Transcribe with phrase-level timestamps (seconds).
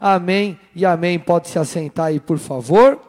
[0.00, 1.18] Amém e amém.
[1.18, 3.00] Pode se assentar aí, por favor.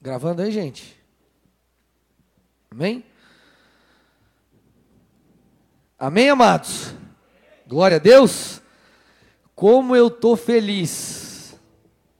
[0.00, 1.00] Gravando aí, gente?
[2.70, 3.04] Amém?
[5.98, 6.94] Amém, amados?
[7.66, 8.60] Glória a Deus.
[9.54, 11.24] Como eu estou feliz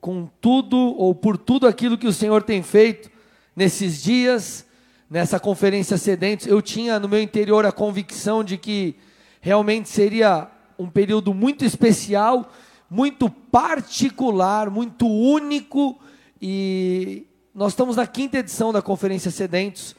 [0.05, 3.11] com tudo ou por tudo aquilo que o Senhor tem feito
[3.57, 4.67] nesses dias,
[5.09, 6.47] nessa conferência Sedentes.
[6.47, 8.97] Eu tinha no meu interior a convicção de que
[9.41, 12.51] realmente seria um período muito especial,
[12.91, 15.99] muito particular, muito único
[16.41, 19.95] e nós estamos na quinta edição da conferência Sedentos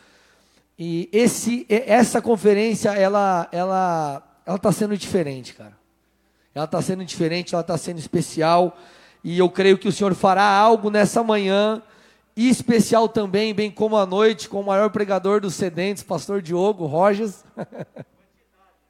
[0.77, 5.73] e esse, essa conferência ela, ela, ela está sendo diferente, cara.
[6.53, 8.77] Ela está sendo diferente, ela está sendo especial
[9.23, 11.81] e eu creio que o Senhor fará algo nessa manhã
[12.35, 16.85] e especial também, bem como à noite, com o maior pregador dos Sedentes, Pastor Diogo
[16.85, 17.43] Rojas.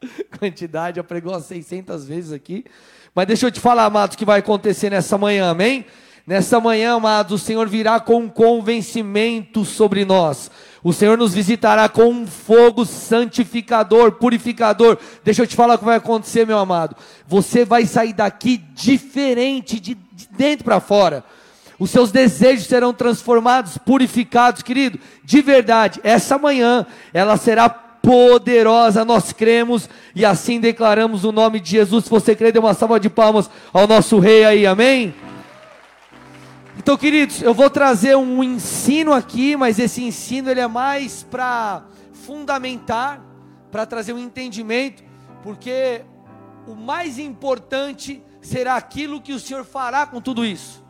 [0.39, 2.65] Quantidade, já pregou 600 vezes aqui.
[3.13, 5.85] Mas deixa eu te falar, amados, o que vai acontecer nessa manhã, amém?
[6.27, 10.49] Nessa manhã, amados, o Senhor virá com um convencimento sobre nós.
[10.83, 14.97] O Senhor nos visitará com um fogo santificador, purificador.
[15.23, 16.95] Deixa eu te falar o que vai acontecer, meu amado.
[17.27, 21.23] Você vai sair daqui diferente, de, de dentro para fora.
[21.77, 24.99] Os seus desejos serão transformados, purificados, querido.
[25.23, 31.71] De verdade, essa manhã ela será poderosa, nós cremos e assim declaramos o nome de
[31.71, 32.03] Jesus.
[32.03, 35.15] Se você crê, dê uma salva de palmas ao nosso rei aí, amém?
[36.77, 41.83] Então, queridos, eu vou trazer um ensino aqui, mas esse ensino ele é mais para
[42.13, 43.19] fundamentar,
[43.71, 45.03] para trazer um entendimento,
[45.41, 46.01] porque
[46.67, 50.85] o mais importante será aquilo que o Senhor fará com tudo isso.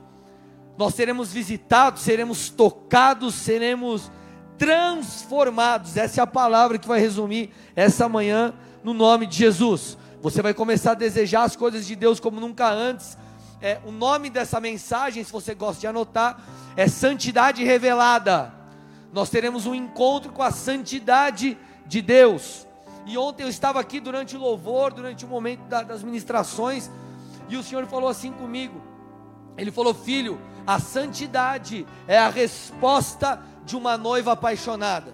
[0.78, 4.12] Nós seremos visitados, seremos tocados, seremos
[4.58, 5.98] transformados.
[5.98, 8.54] Essa é a palavra que vai resumir essa manhã
[8.84, 9.98] no nome de Jesus.
[10.22, 13.18] Você vai começar a desejar as coisas de Deus como nunca antes
[13.62, 16.40] é, o nome dessa mensagem, se você gosta de anotar,
[16.76, 18.54] é Santidade Revelada.
[19.12, 22.68] Nós teremos um encontro com a santidade de Deus.
[23.06, 26.92] E ontem eu estava aqui durante o louvor, durante o momento da, das ministrações,
[27.48, 28.82] e o Senhor falou assim comigo.
[29.58, 35.14] Ele falou: Filho, a santidade é a resposta de uma noiva apaixonada.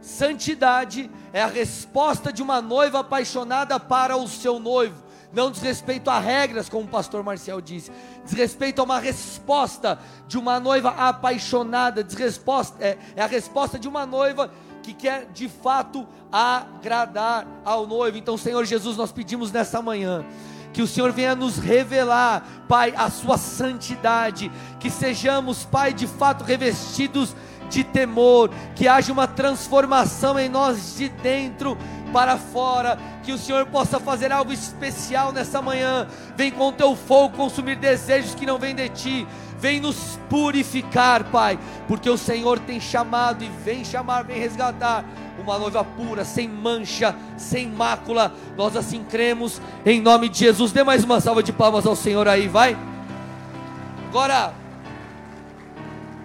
[0.00, 5.02] Santidade é a resposta de uma noiva apaixonada para o seu noivo
[5.32, 7.90] não diz respeito a regras, como o pastor Marcial disse,
[8.24, 9.98] diz respeito a uma resposta
[10.28, 14.50] de uma noiva apaixonada, diz resposta, é, é a resposta de uma noiva
[14.82, 18.18] que quer de fato agradar ao noivo.
[18.18, 20.24] Então, Senhor Jesus, nós pedimos nessa manhã
[20.72, 24.50] que o Senhor venha nos revelar, Pai, a sua santidade,
[24.80, 27.36] que sejamos, Pai, de fato revestidos
[27.68, 31.76] de temor, que haja uma transformação em nós de dentro
[32.12, 36.06] para fora, que o Senhor possa fazer algo especial nessa manhã.
[36.36, 39.26] Vem com o teu fogo consumir desejos que não vêm de ti.
[39.58, 45.04] Vem nos purificar, Pai, porque o Senhor tem chamado e vem chamar, vem resgatar
[45.38, 48.32] uma noiva pura, sem mancha, sem mácula.
[48.56, 50.72] Nós assim cremos, em nome de Jesus.
[50.72, 52.76] Dê mais uma salva de palmas ao Senhor aí, vai.
[54.08, 54.52] Agora,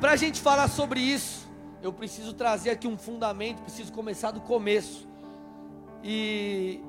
[0.02, 1.48] para a gente falar sobre isso,
[1.82, 5.08] eu preciso trazer aqui um fundamento, preciso começar do começo.
[6.10, 6.80] E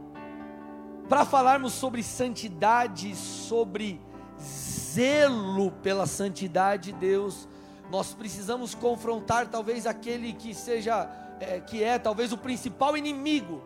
[1.08, 4.00] para falarmos sobre santidade, sobre
[4.40, 7.48] zelo pela santidade de Deus,
[7.90, 13.60] nós precisamos confrontar talvez aquele que seja, é, que é talvez o principal inimigo,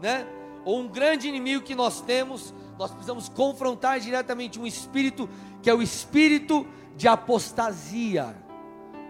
[0.00, 0.26] né?
[0.64, 5.28] Ou um grande inimigo que nós temos, nós precisamos confrontar diretamente um espírito
[5.62, 6.66] que é o espírito
[6.96, 8.34] de apostasia.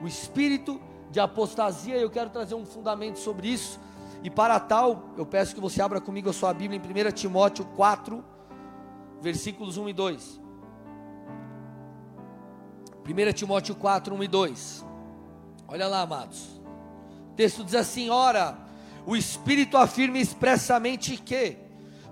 [0.02, 0.80] O espírito
[1.12, 3.78] de apostasia, eu quero trazer um fundamento sobre isso.
[4.24, 7.62] E para tal, eu peço que você abra comigo a sua Bíblia em 1 Timóteo
[7.76, 8.24] 4,
[9.20, 10.40] versículos 1 e 2.
[13.06, 14.86] 1 Timóteo 4, 1 e 2.
[15.68, 16.58] Olha lá, amados.
[17.32, 18.56] O texto diz assim: Ora,
[19.04, 21.58] o Espírito afirma expressamente que,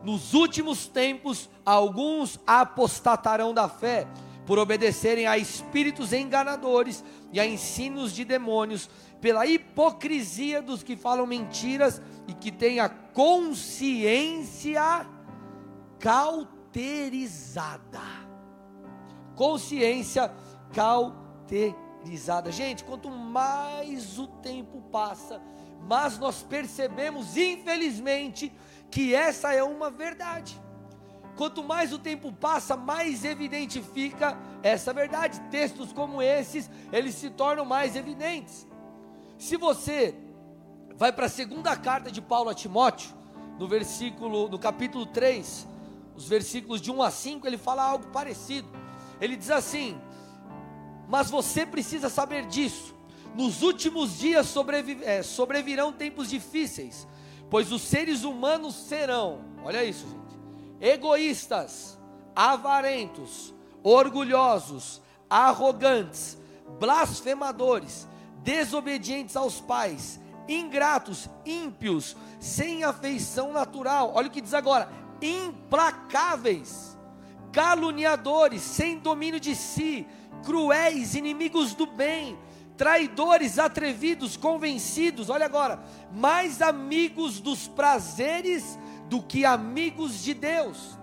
[0.04, 4.06] nos últimos tempos, alguns apostatarão da fé,
[4.44, 8.90] por obedecerem a espíritos enganadores e a ensinos de demônios,
[9.22, 15.06] pela hipocrisia dos que falam mentiras e que têm a consciência
[16.00, 18.00] cauterizada.
[19.36, 20.34] Consciência
[20.74, 22.50] cauterizada.
[22.50, 25.40] Gente, quanto mais o tempo passa,
[25.82, 28.52] mais nós percebemos, infelizmente,
[28.90, 30.60] que essa é uma verdade.
[31.36, 35.38] Quanto mais o tempo passa, mais evidente fica essa verdade.
[35.48, 38.66] Textos como esses, eles se tornam mais evidentes.
[39.42, 40.14] Se você
[40.94, 43.10] vai para a segunda carta de Paulo a Timóteo,
[43.58, 45.66] no versículo, no capítulo 3,
[46.14, 48.68] os versículos de 1 a 5, ele fala algo parecido.
[49.20, 50.00] Ele diz assim:
[51.08, 52.94] Mas você precisa saber disso.
[53.34, 54.54] Nos últimos dias
[55.02, 57.08] é, sobrevirão tempos difíceis,
[57.50, 60.38] pois os seres humanos serão, olha isso, gente,
[60.80, 61.98] egoístas,
[62.32, 63.52] avarentos,
[63.82, 66.38] orgulhosos, arrogantes,
[66.78, 68.06] blasfemadores,
[68.42, 74.12] desobedientes aos pais, ingratos, ímpios, sem afeição natural.
[74.14, 74.90] Olha o que diz agora:
[75.20, 76.98] implacáveis,
[77.52, 80.06] caluniadores, sem domínio de si,
[80.44, 82.38] cruéis, inimigos do bem,
[82.76, 85.30] traidores, atrevidos, convencidos.
[85.30, 88.78] Olha agora, mais amigos dos prazeres
[89.08, 90.98] do que amigos de Deus,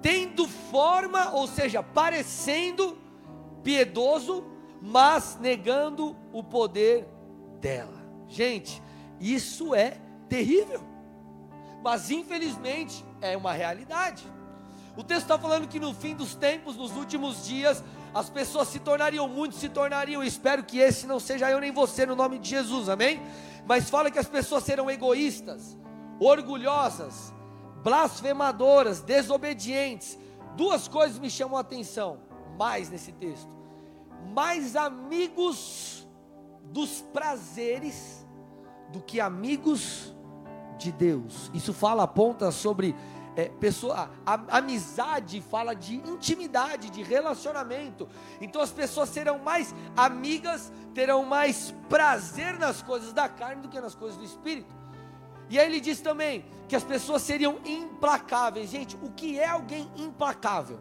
[0.00, 2.96] tendo forma, ou seja, parecendo
[3.62, 4.51] piedoso,
[4.82, 7.06] mas negando o poder
[7.60, 8.02] dela.
[8.28, 8.82] Gente,
[9.20, 9.96] isso é
[10.28, 10.80] terrível,
[11.84, 14.24] mas infelizmente é uma realidade.
[14.96, 17.82] O texto está falando que no fim dos tempos, nos últimos dias,
[18.12, 22.04] as pessoas se tornariam, muitos se tornariam, espero que esse não seja eu nem você,
[22.04, 23.22] no nome de Jesus, amém?
[23.64, 25.78] Mas fala que as pessoas serão egoístas,
[26.18, 27.32] orgulhosas,
[27.82, 30.18] blasfemadoras, desobedientes.
[30.56, 32.18] Duas coisas me chamam a atenção,
[32.58, 33.61] mais nesse texto:
[34.34, 36.06] mais amigos
[36.64, 38.26] dos prazeres
[38.90, 40.14] do que amigos
[40.78, 41.50] de Deus.
[41.54, 42.94] Isso fala, aponta sobre
[43.34, 48.08] é, pessoa, a, amizade fala de intimidade, de relacionamento.
[48.40, 53.80] Então as pessoas serão mais amigas, terão mais prazer nas coisas da carne do que
[53.80, 54.74] nas coisas do espírito.
[55.48, 58.70] E aí ele diz também que as pessoas seriam implacáveis.
[58.70, 60.80] Gente, o que é alguém implacável?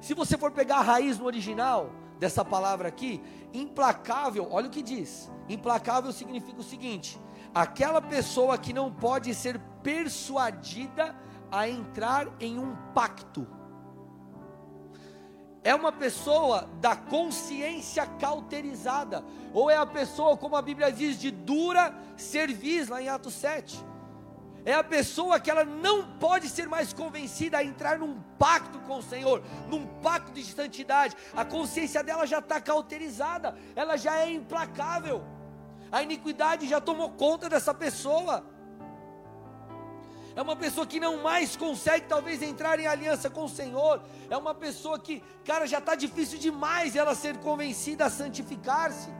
[0.00, 3.20] Se você for pegar a raiz no original dessa palavra aqui,
[3.52, 5.30] implacável, olha o que diz.
[5.48, 7.18] Implacável significa o seguinte:
[7.52, 11.16] aquela pessoa que não pode ser persuadida
[11.50, 13.46] a entrar em um pacto.
[15.64, 21.30] É uma pessoa da consciência cauterizada, ou é a pessoa, como a Bíblia diz, de
[21.30, 23.89] dura cerviz, lá em Atos 7.
[24.64, 28.98] É a pessoa que ela não pode ser mais convencida a entrar num pacto com
[28.98, 31.16] o Senhor, num pacto de santidade.
[31.34, 35.22] A consciência dela já está cauterizada, ela já é implacável.
[35.90, 38.44] A iniquidade já tomou conta dessa pessoa
[40.36, 44.36] é uma pessoa que não mais consegue talvez entrar em aliança com o Senhor, é
[44.36, 49.10] uma pessoa que, cara, já está difícil demais ela ser convencida a santificar-se.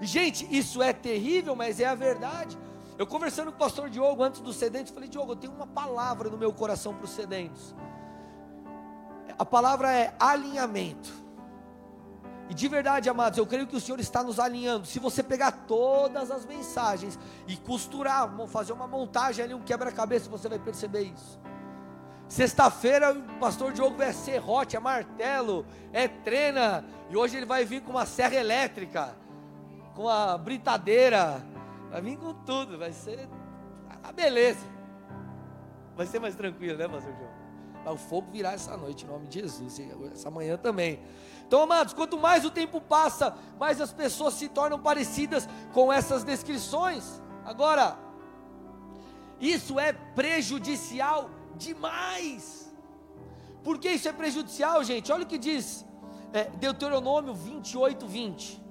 [0.00, 2.58] Gente, isso é terrível, mas é a verdade.
[2.96, 6.28] Eu conversando com o pastor Diogo antes dos sedentes, falei: Diogo, eu tenho uma palavra
[6.28, 7.74] no meu coração para os sedentes.
[9.36, 11.24] A palavra é alinhamento.
[12.48, 14.86] E de verdade, amados, eu creio que o Senhor está nos alinhando.
[14.86, 17.18] Se você pegar todas as mensagens
[17.48, 21.40] e costurar, fazer uma montagem ali, um quebra-cabeça, você vai perceber isso.
[22.28, 26.84] Sexta-feira o pastor Diogo vai ser serrote, é martelo, é trena.
[27.10, 29.16] E hoje ele vai vir com uma serra elétrica,
[29.94, 31.53] com a britadeira.
[31.94, 33.28] Vai vir com tudo, vai ser
[34.02, 34.66] a beleza.
[35.94, 37.14] Vai ser mais tranquilo, né, pastor?
[37.84, 39.78] Vai o fogo virar essa noite, em nome de Jesus,
[40.12, 40.98] essa manhã também.
[41.46, 46.24] Então, amados, quanto mais o tempo passa, mais as pessoas se tornam parecidas com essas
[46.24, 47.22] descrições.
[47.44, 47.96] Agora,
[49.40, 52.74] isso é prejudicial demais.
[53.62, 55.12] Por que isso é prejudicial, gente?
[55.12, 55.86] Olha o que diz
[56.32, 58.63] é, Deuteronômio 28, 20.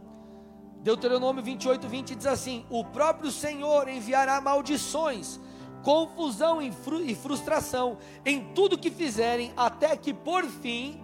[0.83, 5.39] Deuteronômio 28, 20 diz assim: O próprio Senhor enviará maldições,
[5.81, 11.01] confusão e frustração em tudo que fizerem, até que por fim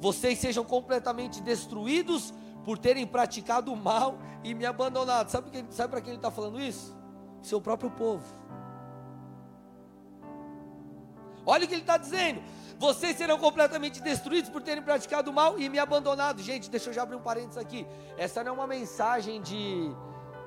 [0.00, 2.32] vocês sejam completamente destruídos
[2.64, 5.28] por terem praticado o mal e me abandonado.
[5.28, 6.96] Sabe, sabe para quem ele está falando isso?
[7.42, 8.24] Seu próprio povo.
[11.44, 12.40] Olha o que ele está dizendo.
[12.80, 16.40] Vocês serão completamente destruídos por terem praticado mal e me abandonado.
[16.40, 17.86] Gente, deixa eu já abrir um parênteses aqui.
[18.16, 19.94] Essa não é uma mensagem de.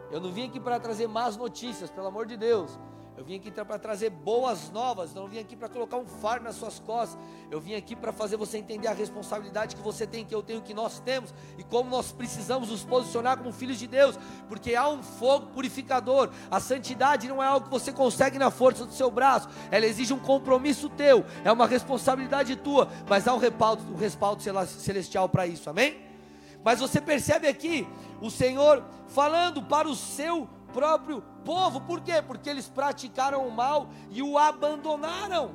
[0.10, 2.80] Eu não vim aqui para trazer más notícias, pelo amor de Deus.
[3.24, 6.58] Eu vim aqui para trazer boas novas, não vim aqui para colocar um fardo nas
[6.58, 7.18] suas costas.
[7.50, 10.62] Eu vim aqui para fazer você entender a responsabilidade que você tem, que eu tenho,
[10.62, 14.90] que nós temos e como nós precisamos nos posicionar como filhos de Deus, porque há
[14.90, 16.32] um fogo purificador.
[16.52, 20.12] A santidade não é algo que você consegue na força do seu braço, ela exige
[20.12, 25.48] um compromisso teu, é uma responsabilidade tua, mas há um respaldo, um respaldo celestial para
[25.48, 25.98] isso, amém?
[26.62, 27.88] Mas você percebe aqui
[28.20, 32.22] o Senhor falando para o seu próprio povo, por quê?
[32.22, 35.52] Porque eles praticaram o mal e o abandonaram.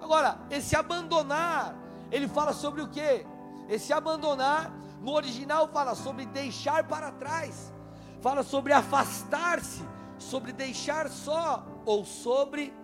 [0.00, 1.76] Agora, esse abandonar,
[2.10, 3.24] ele fala sobre o que?
[3.68, 7.72] Esse abandonar, no original fala sobre deixar para trás,
[8.20, 9.82] fala sobre afastar-se,
[10.18, 12.74] sobre deixar só, ou sobre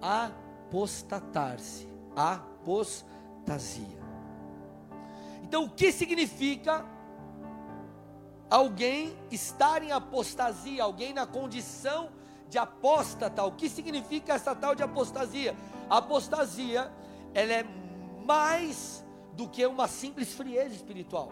[0.00, 1.88] apostatar-se.
[2.16, 3.98] Apostasia.
[5.42, 6.84] Então, o que significa
[8.50, 12.10] alguém estar em apostasia, alguém na condição
[12.48, 13.44] de apóstata?
[13.44, 15.56] O que significa essa tal de apostasia?
[15.88, 16.90] A apostasia,
[17.34, 17.66] ela é
[18.24, 21.30] mais do que uma simples frieza espiritual.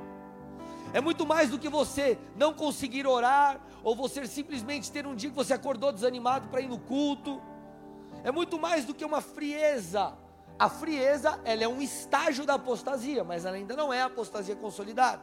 [0.93, 5.31] É muito mais do que você não conseguir orar, ou você simplesmente ter um dia
[5.31, 7.41] que você acordou desanimado para ir no culto.
[8.25, 10.15] É muito mais do que uma frieza.
[10.59, 14.57] A frieza, ela é um estágio da apostasia, mas ela ainda não é a apostasia
[14.57, 15.23] consolidada.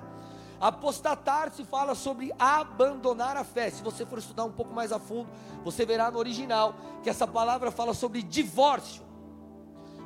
[0.65, 3.69] Apostatar se fala sobre abandonar a fé.
[3.69, 5.29] Se você for estudar um pouco mais a fundo,
[5.63, 9.03] você verá no original que essa palavra fala sobre divórcio.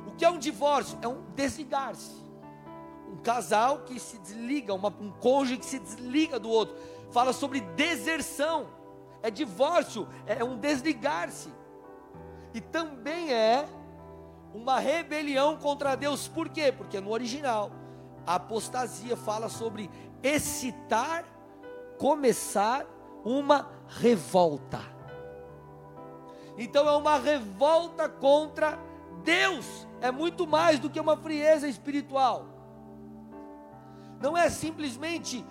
[0.06, 0.98] O que é um divórcio?
[1.00, 2.28] É um desligar-se
[3.08, 6.76] um casal que se desliga, uma, um cônjuge que se desliga do outro.
[7.10, 8.66] Fala sobre deserção,
[9.22, 11.48] é divórcio, é um desligar-se.
[12.52, 13.66] E também é
[14.52, 16.28] uma rebelião contra Deus.
[16.28, 16.70] Por quê?
[16.70, 17.70] Porque no original,
[18.26, 19.90] a apostasia fala sobre
[20.22, 21.24] excitar,
[21.98, 22.86] começar
[23.24, 24.80] uma revolta.
[26.56, 28.78] Então é uma revolta contra
[29.22, 29.86] Deus.
[30.00, 32.58] É muito mais do que uma frieza espiritual
[34.20, 35.44] não é simplesmente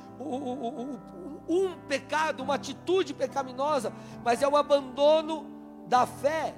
[1.48, 3.94] um pecado, uma atitude pecaminosa,
[4.24, 5.46] mas é o abandono
[5.88, 6.54] da fé.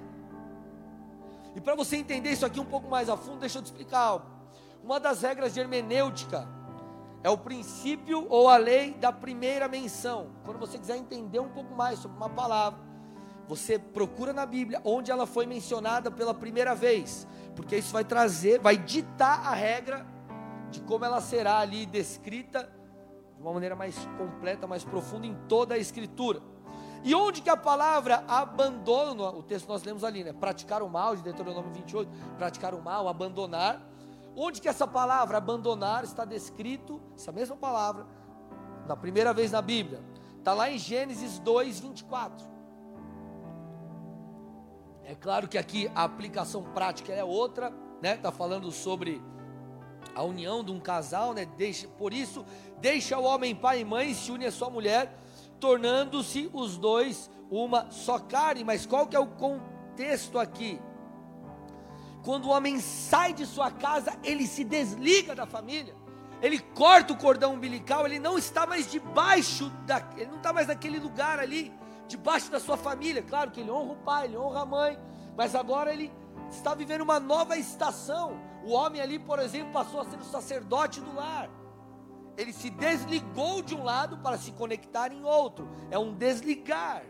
[1.56, 4.22] E para você entender isso aqui um pouco mais a fundo, deixa eu te explicar.
[4.84, 6.48] Uma das regras de hermenêutica
[7.23, 10.31] é o princípio ou a lei da primeira menção.
[10.43, 12.79] Quando você quiser entender um pouco mais sobre uma palavra,
[13.47, 18.59] você procura na Bíblia onde ela foi mencionada pela primeira vez, porque isso vai trazer,
[18.59, 20.05] vai ditar a regra
[20.69, 22.71] de como ela será ali descrita
[23.35, 26.41] de uma maneira mais completa, mais profunda em toda a Escritura.
[27.03, 30.33] E onde que a palavra abandono, o texto nós lemos ali, né?
[30.33, 33.81] Praticar o mal, de Deuteronômio 28, praticar o mal, abandonar.
[34.41, 38.08] Onde que essa palavra abandonar está descrito, essa mesma palavra,
[38.88, 40.01] na primeira vez na Bíblia?
[40.38, 42.48] Está lá em Gênesis 2, 24.
[45.03, 48.15] É claro que aqui a aplicação prática é outra, né?
[48.15, 49.22] Está falando sobre
[50.15, 51.46] a união de um casal, né?
[51.58, 52.46] Deixa, por isso,
[52.79, 55.19] deixa o homem pai e mãe, se une a sua mulher,
[55.60, 58.63] tornando-se os dois uma só carne.
[58.63, 60.79] Mas qual que é o contexto aqui?
[62.23, 65.95] Quando o homem sai de sua casa, ele se desliga da família.
[66.41, 70.67] Ele corta o cordão umbilical, ele não está mais debaixo da, ele não está mais
[70.67, 71.73] naquele lugar ali,
[72.07, 73.21] debaixo da sua família.
[73.21, 74.99] Claro que ele honra o pai, ele honra a mãe,
[75.35, 76.11] mas agora ele
[76.49, 78.39] está vivendo uma nova estação.
[78.63, 81.49] O homem ali, por exemplo, passou a ser o sacerdote do lar.
[82.38, 85.69] Ele se desligou de um lado para se conectar em outro.
[85.91, 87.03] É um desligar.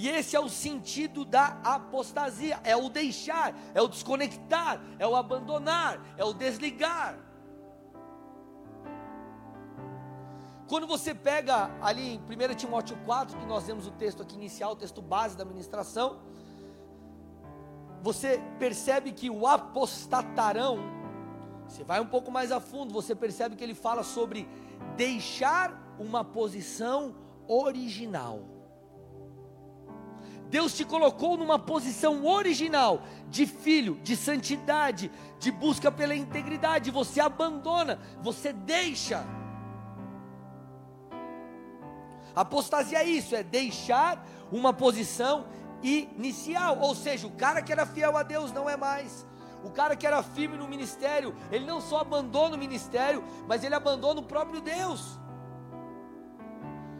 [0.00, 5.14] E esse é o sentido da apostasia: é o deixar, é o desconectar, é o
[5.14, 7.18] abandonar, é o desligar.
[10.66, 14.72] Quando você pega ali em 1 Timóteo 4, que nós vemos o texto aqui inicial,
[14.72, 16.20] o texto base da ministração,
[18.00, 20.78] você percebe que o apostatarão,
[21.68, 24.48] você vai um pouco mais a fundo, você percebe que ele fala sobre
[24.96, 27.14] deixar uma posição
[27.46, 28.59] original.
[30.50, 36.90] Deus te colocou numa posição original de filho, de santidade, de busca pela integridade.
[36.90, 39.24] Você abandona, você deixa.
[42.34, 45.46] Apostasia é isso, é deixar uma posição
[45.82, 49.24] inicial, ou seja, o cara que era fiel a Deus não é mais.
[49.62, 53.74] O cara que era firme no ministério, ele não só abandona o ministério, mas ele
[53.74, 55.19] abandona o próprio Deus.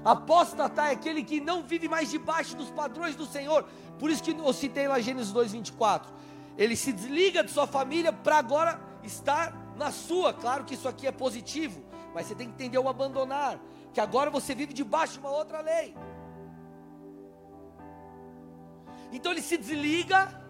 [0.04, 3.64] Apóstata é aquele que não vive mais debaixo dos padrões do Senhor.
[3.99, 6.11] Por isso que eu citei lá Gênesis 2:24.
[6.57, 10.33] Ele se desliga de sua família para agora estar na sua.
[10.33, 11.83] Claro que isso aqui é positivo,
[12.14, 13.59] mas você tem que entender o abandonar,
[13.92, 15.95] que agora você vive debaixo de uma outra lei.
[19.12, 20.40] Então ele se desliga,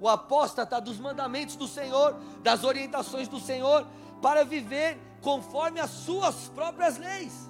[0.00, 3.86] o apóstata, dos mandamentos do Senhor, das orientações do Senhor,
[4.22, 7.47] para viver conforme as suas próprias leis.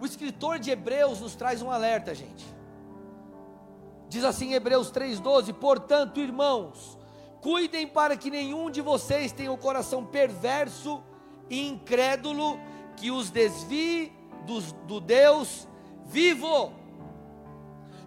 [0.00, 2.46] O escritor de Hebreus nos traz um alerta, gente.
[4.08, 6.98] Diz assim Hebreus 3,12: Portanto, irmãos,
[7.42, 11.02] cuidem para que nenhum de vocês tenha o um coração perverso
[11.50, 12.58] e incrédulo
[12.96, 14.10] que os desvie
[14.46, 15.68] do, do Deus
[16.06, 16.72] vivo.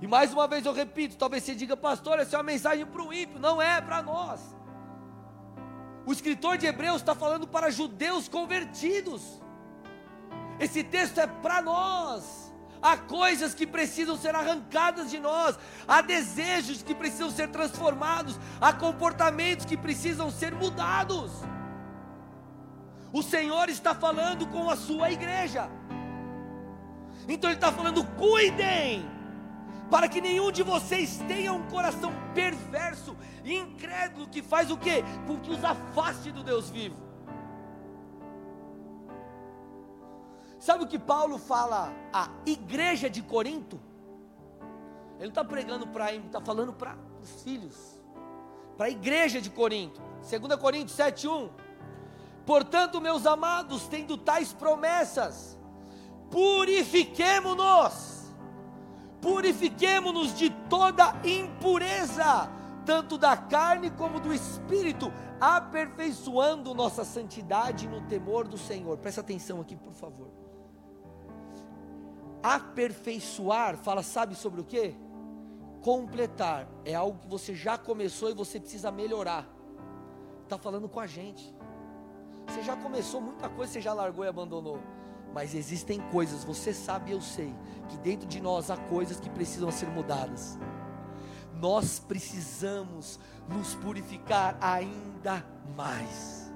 [0.01, 3.01] E mais uma vez eu repito, talvez você diga, pastor, essa é uma mensagem para
[3.01, 4.41] o ímpio, não é para nós.
[6.05, 9.42] O escritor de Hebreus está falando para judeus convertidos.
[10.63, 12.43] Esse texto é para nós.
[12.83, 18.73] há coisas que precisam ser arrancadas de nós, há desejos que precisam ser transformados, há
[18.73, 21.31] comportamentos que precisam ser mudados.
[23.13, 25.69] O Senhor está falando com a sua igreja,
[27.27, 29.09] então Ele está falando: cuidem,
[29.89, 33.15] para que nenhum de vocês tenha um coração perverso
[33.45, 35.03] incrédulo que faz o quê?
[35.25, 37.12] Com que os afaste do Deus vivo.
[40.63, 43.77] Sabe o que Paulo fala à igreja de Corinto?
[45.15, 47.99] Ele não está pregando para ele, está falando para os filhos,
[48.77, 50.01] para a igreja de Corinto.
[50.21, 51.49] 2 Coríntios 7,1.
[52.45, 55.59] Portanto, meus amados, tendo tais promessas,
[56.31, 58.33] purifiquemo-nos,
[59.19, 62.49] purifiquemo-nos de toda impureza,
[62.85, 68.97] tanto da carne como do espírito, aperfeiçoando nossa santidade no temor do Senhor.
[68.97, 70.42] Presta atenção aqui, por favor.
[72.43, 74.93] Aperfeiçoar fala, sabe sobre o que?
[75.81, 76.67] Completar.
[76.83, 79.47] É algo que você já começou e você precisa melhorar.
[80.43, 81.55] Está falando com a gente.
[82.47, 84.79] Você já começou muita coisa, você já largou e abandonou.
[85.33, 87.55] Mas existem coisas, você sabe e eu sei,
[87.89, 90.59] que dentro de nós há coisas que precisam ser mudadas.
[91.59, 95.43] Nós precisamos nos purificar ainda
[95.75, 96.51] mais.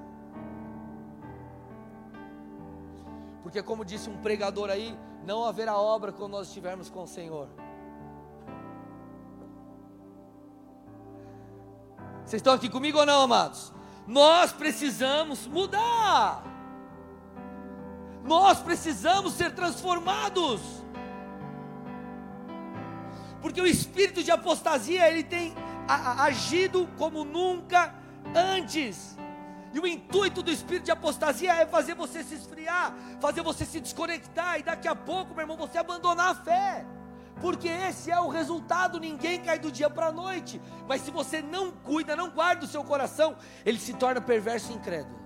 [3.41, 4.95] Porque, como disse um pregador aí,
[5.27, 7.49] não haverá obra quando nós estivermos com o Senhor.
[12.23, 13.73] Vocês estão aqui comigo ou não, amados?
[14.07, 16.43] Nós precisamos mudar.
[18.23, 20.61] Nós precisamos ser transformados.
[23.41, 25.53] Porque o espírito de apostasia, ele tem
[25.89, 27.93] agido como nunca
[28.33, 29.16] antes.
[29.73, 33.79] E o intuito do espírito de apostasia é fazer você se esfriar, fazer você se
[33.79, 36.85] desconectar, e daqui a pouco, meu irmão, você abandonar a fé.
[37.41, 40.59] Porque esse é o resultado, ninguém cai do dia para a noite.
[40.87, 44.75] Mas se você não cuida, não guarda o seu coração, ele se torna perverso e
[44.75, 45.17] incrédulo.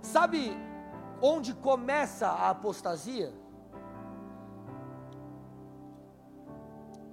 [0.00, 0.56] Sabe
[1.20, 3.32] onde começa a apostasia?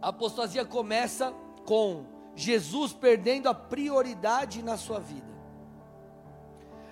[0.01, 1.33] A apostasia começa
[1.69, 2.03] com
[2.33, 5.31] Jesus perdendo a prioridade na sua vida.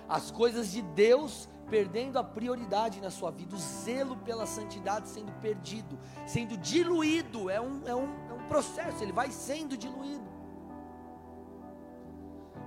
[0.08, 5.32] As coisas de Deus perdendo a prioridade na sua vida, o zelo pela santidade sendo
[5.40, 10.28] perdido, sendo diluído, é um, é um, é um processo, ele vai sendo diluído.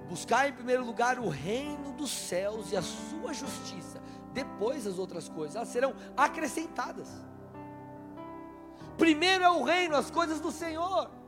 [0.10, 4.02] Buscar em primeiro lugar o reino dos céus e a sua justiça,
[4.34, 7.08] depois as outras coisas, elas serão acrescentadas.
[8.97, 11.20] Primeiro é o reino, as coisas do Senhor.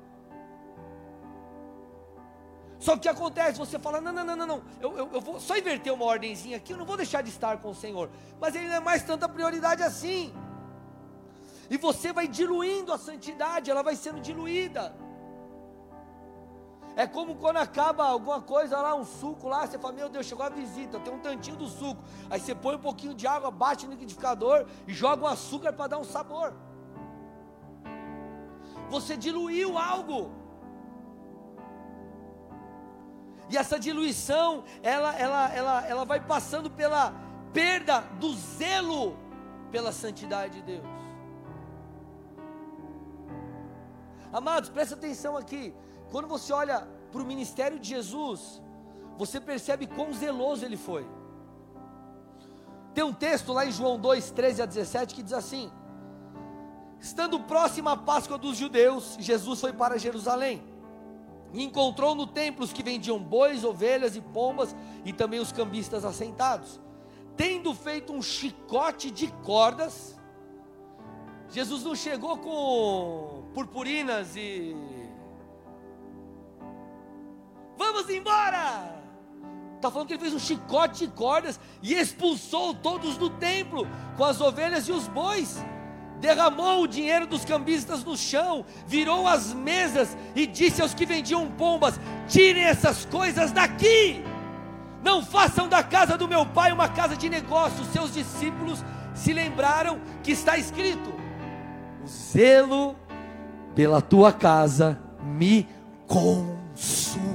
[2.83, 3.57] Só que o que acontece?
[3.57, 4.61] Você fala, não, não, não, não, não.
[4.81, 7.57] Eu, eu, eu vou só inverter uma ordemzinha aqui, eu não vou deixar de estar
[7.61, 8.09] com o Senhor.
[8.41, 10.33] Mas ele não é mais tanta prioridade assim.
[11.69, 14.93] E você vai diluindo a santidade, ela vai sendo diluída.
[16.97, 20.45] É como quando acaba alguma coisa lá, um suco lá, você fala, meu Deus, chegou
[20.45, 22.03] a visita, tem um tantinho do suco.
[22.29, 25.87] Aí você põe um pouquinho de água, bate no liquidificador e joga um açúcar para
[25.87, 26.53] dar um sabor.
[28.89, 30.42] Você diluiu algo.
[33.53, 37.13] E essa diluição, ela, ela, ela, ela vai passando pela
[37.53, 39.15] perda do zelo
[39.71, 40.87] pela santidade de Deus.
[44.31, 45.71] Amados, presta atenção aqui.
[46.09, 48.59] Quando você olha para o ministério de Jesus,
[49.19, 51.07] você percebe quão zeloso ele foi.
[52.95, 55.71] Tem um texto lá em João 2, 13 a 17 que diz assim:
[56.99, 60.72] Estando próxima a Páscoa dos judeus, Jesus foi para Jerusalém
[61.53, 66.03] e encontrou no templo os que vendiam bois, ovelhas e pombas, e também os cambistas
[66.03, 66.81] assentados.
[67.37, 70.19] Tendo feito um chicote de cordas,
[71.49, 74.75] Jesus não chegou com purpurinas e.
[77.77, 79.01] Vamos embora!
[79.75, 83.85] Está falando que ele fez um chicote de cordas e expulsou todos do templo,
[84.17, 85.63] com as ovelhas e os bois
[86.23, 91.51] derramou o dinheiro dos cambistas no chão, virou as mesas e disse aos que vendiam
[91.51, 94.23] pombas: tirem essas coisas daqui,
[95.03, 97.87] não façam da casa do meu pai uma casa de negócios.
[97.87, 98.81] Seus discípulos
[99.13, 101.13] se lembraram que está escrito:
[102.01, 102.95] o zelo
[103.75, 105.67] pela tua casa me
[106.07, 107.33] consumirá.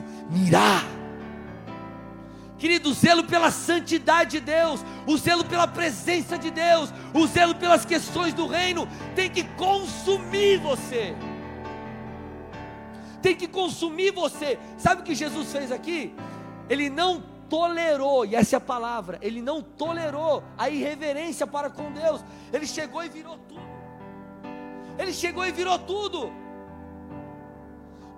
[2.59, 7.55] Querido, o zelo pela santidade de Deus, o zelo pela presença de Deus, o zelo
[7.55, 11.15] pelas questões do reino, tem que consumir você.
[13.23, 14.59] Tem que consumir você.
[14.77, 16.15] Sabe o que Jesus fez aqui?
[16.69, 21.93] Ele não tolerou, e essa é a palavra, ele não tolerou a irreverência para com
[21.93, 22.25] Deus.
[22.53, 23.69] Ele chegou e virou tudo.
[24.99, 26.33] Ele chegou e virou tudo.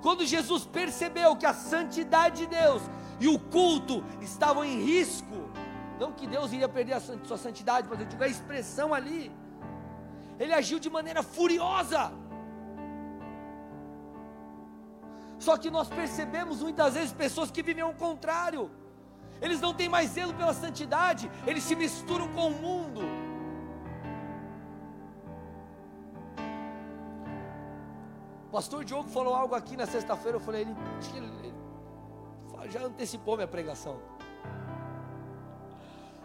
[0.01, 2.83] Quando Jesus percebeu que a santidade de Deus
[3.21, 5.39] e o culto estavam em risco,
[6.01, 9.31] não que Deus iria perder a sua santidade, mas eu digo a expressão ali,
[10.39, 12.11] ele agiu de maneira furiosa.
[15.39, 18.71] Só que nós percebemos muitas vezes pessoas que vivem ao contrário.
[19.41, 23.03] Eles não têm mais zelo pela santidade, eles se misturam com o mundo.
[28.49, 30.77] O pastor Diogo falou algo aqui na sexta-feira, eu falei, ele,
[31.17, 31.55] ele,
[32.69, 33.99] já antecipou minha pregação.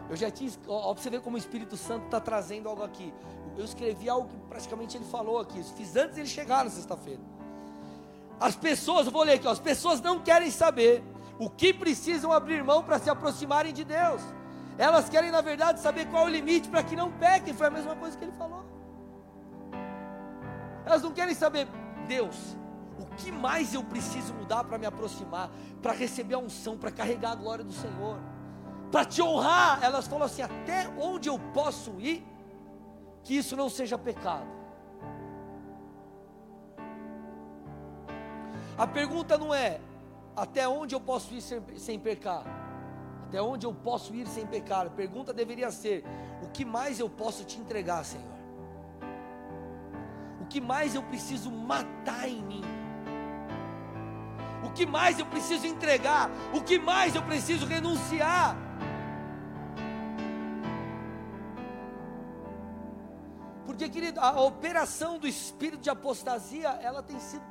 [0.08, 3.12] Eu já tinha, ó, pra você ver como o Espírito Santo está trazendo algo aqui.
[3.56, 5.62] Eu escrevi algo que praticamente ele falou aqui.
[5.62, 7.20] Fiz antes ele chegar na sexta-feira.
[8.38, 11.02] As pessoas, vou ler aqui, ó, as pessoas não querem saber
[11.38, 14.20] o que precisam abrir mão para se aproximarem de Deus.
[14.78, 17.54] Elas querem, na verdade, saber qual é o limite para que não pequem.
[17.54, 18.64] Foi a mesma coisa que ele falou.
[20.84, 21.66] Elas não querem saber,
[22.06, 22.56] Deus,
[22.98, 25.50] o que mais eu preciso mudar para me aproximar,
[25.82, 28.18] para receber a unção, para carregar a glória do Senhor,
[28.90, 29.82] para te honrar.
[29.82, 32.26] Elas falam assim: até onde eu posso ir,
[33.22, 34.46] que isso não seja pecado.
[38.78, 39.80] A pergunta não é
[40.36, 42.44] até onde eu posso ir sem, sem pecar?
[43.26, 44.86] Até onde eu posso ir sem pecar?
[44.86, 46.04] A pergunta deveria ser:
[46.42, 48.36] o que mais eu posso te entregar, Senhor?
[50.40, 52.75] O que mais eu preciso matar em mim?
[54.66, 56.28] O que mais eu preciso entregar?
[56.52, 58.56] O que mais eu preciso renunciar?
[63.64, 67.44] Porque, querido, a operação do espírito de apostasia, ela tem sido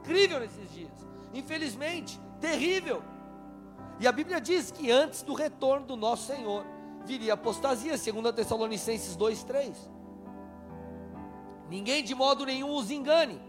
[0.00, 0.92] incrível nesses dias.
[1.32, 3.02] Infelizmente, terrível.
[3.98, 6.66] E a Bíblia diz que antes do retorno do nosso Senhor
[7.06, 9.74] viria apostasia, segundo a Tessalonicenses 2:3.
[11.70, 13.40] Ninguém de modo nenhum os engane,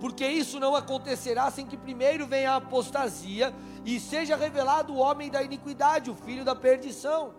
[0.00, 5.30] porque isso não acontecerá sem que primeiro venha a apostasia e seja revelado o homem
[5.30, 7.34] da iniquidade, o filho da perdição.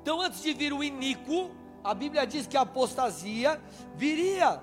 [0.00, 1.50] Então, antes de vir o iníquo,
[1.82, 3.60] a Bíblia diz que a apostasia
[3.94, 4.60] viria.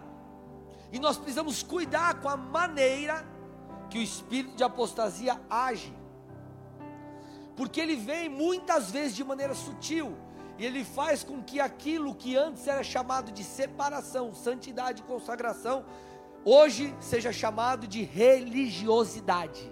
[0.91, 3.25] E nós precisamos cuidar com a maneira
[3.89, 5.93] que o espírito de apostasia age.
[7.55, 10.15] Porque ele vem muitas vezes de maneira sutil,
[10.57, 15.85] e ele faz com que aquilo que antes era chamado de separação, santidade e consagração,
[16.43, 19.71] hoje seja chamado de religiosidade.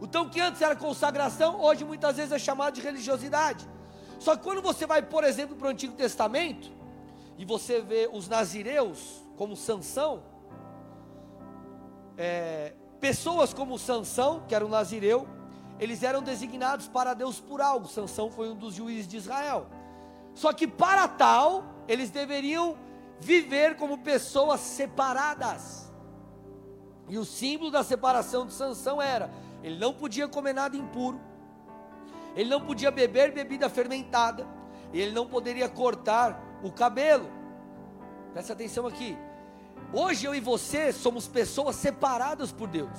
[0.00, 3.66] Então, que antes era consagração, hoje muitas vezes é chamado de religiosidade.
[4.18, 6.70] Só que quando você vai, por exemplo, para o Antigo Testamento,
[7.38, 10.22] e você vê os nazireus, como Sansão,
[12.16, 15.28] é, pessoas como Sansão, que era um nazireu,
[15.78, 17.86] eles eram designados para Deus por algo.
[17.86, 19.66] Sansão foi um dos juízes de Israel.
[20.34, 22.76] Só que para tal, eles deveriam
[23.20, 25.92] viver como pessoas separadas.
[27.08, 29.30] E o símbolo da separação de Sansão era:
[29.62, 31.20] ele não podia comer nada impuro,
[32.34, 34.46] ele não podia beber bebida fermentada,
[34.92, 37.30] ele não poderia cortar o cabelo.
[38.32, 39.16] Presta atenção aqui.
[39.92, 42.98] Hoje eu e você somos pessoas separadas por Deus.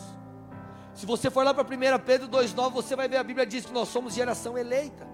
[0.94, 3.72] Se você for lá para 1 Pedro 2,9, você vai ver a Bíblia diz que
[3.72, 5.08] nós somos geração eleita.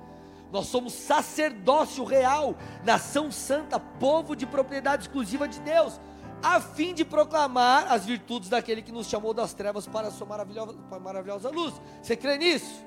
[0.54, 6.00] Nós somos sacerdócio real, nação santa, povo de propriedade exclusiva de Deus,
[6.44, 10.28] a fim de proclamar as virtudes daquele que nos chamou das trevas para a sua
[10.28, 11.74] maravilhosa, maravilhosa luz.
[12.00, 12.86] Você crê nisso?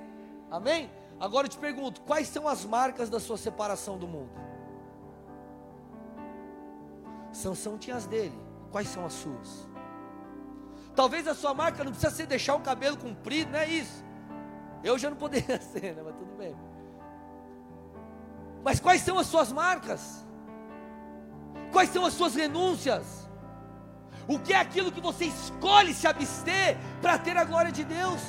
[0.49, 0.89] Amém?
[1.19, 4.31] Agora eu te pergunto: quais são as marcas da sua separação do mundo?
[7.33, 8.39] Sansão tinha as dele.
[8.71, 9.69] Quais são as suas?
[10.95, 14.05] Talvez a sua marca não precisa ser deixar o cabelo comprido, não é isso.
[14.85, 16.03] Eu já não poderia ser, né?
[16.05, 16.55] mas tudo bem.
[18.67, 20.27] Mas quais são as suas marcas?
[21.71, 23.05] Quais são as suas renúncias?
[24.27, 28.21] O que é aquilo que você escolhe se abster para ter a glória de Deus?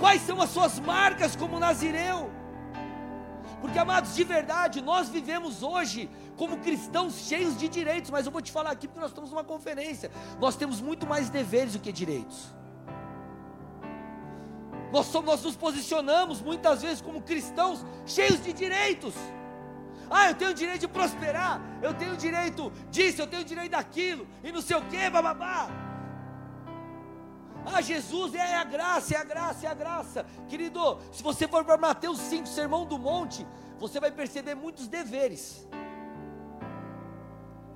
[0.00, 2.30] Quais são as suas marcas como Nazireu?
[3.60, 8.40] Porque, amados, de verdade, nós vivemos hoje como cristãos cheios de direitos, mas eu vou
[8.40, 10.10] te falar aqui porque nós estamos numa conferência.
[10.40, 12.54] Nós temos muito mais deveres do que direitos.
[14.92, 19.14] Nós, somos, nós nos posicionamos muitas vezes como cristãos cheios de direitos.
[20.10, 23.44] Ah, eu tenho o direito de prosperar, eu tenho o direito disso, eu tenho o
[23.44, 25.70] direito daquilo, e não sei o que, bababá.
[27.64, 30.26] Ah, Jesus é a graça, é a graça, é a graça.
[30.48, 33.46] Querido, se você for para Mateus 5, Sermão do Monte,
[33.78, 35.66] você vai perceber muitos deveres.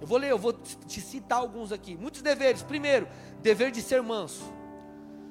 [0.00, 1.96] Eu vou ler, eu vou te citar alguns aqui.
[1.96, 2.62] Muitos deveres.
[2.62, 3.08] Primeiro,
[3.40, 4.44] dever de ser manso.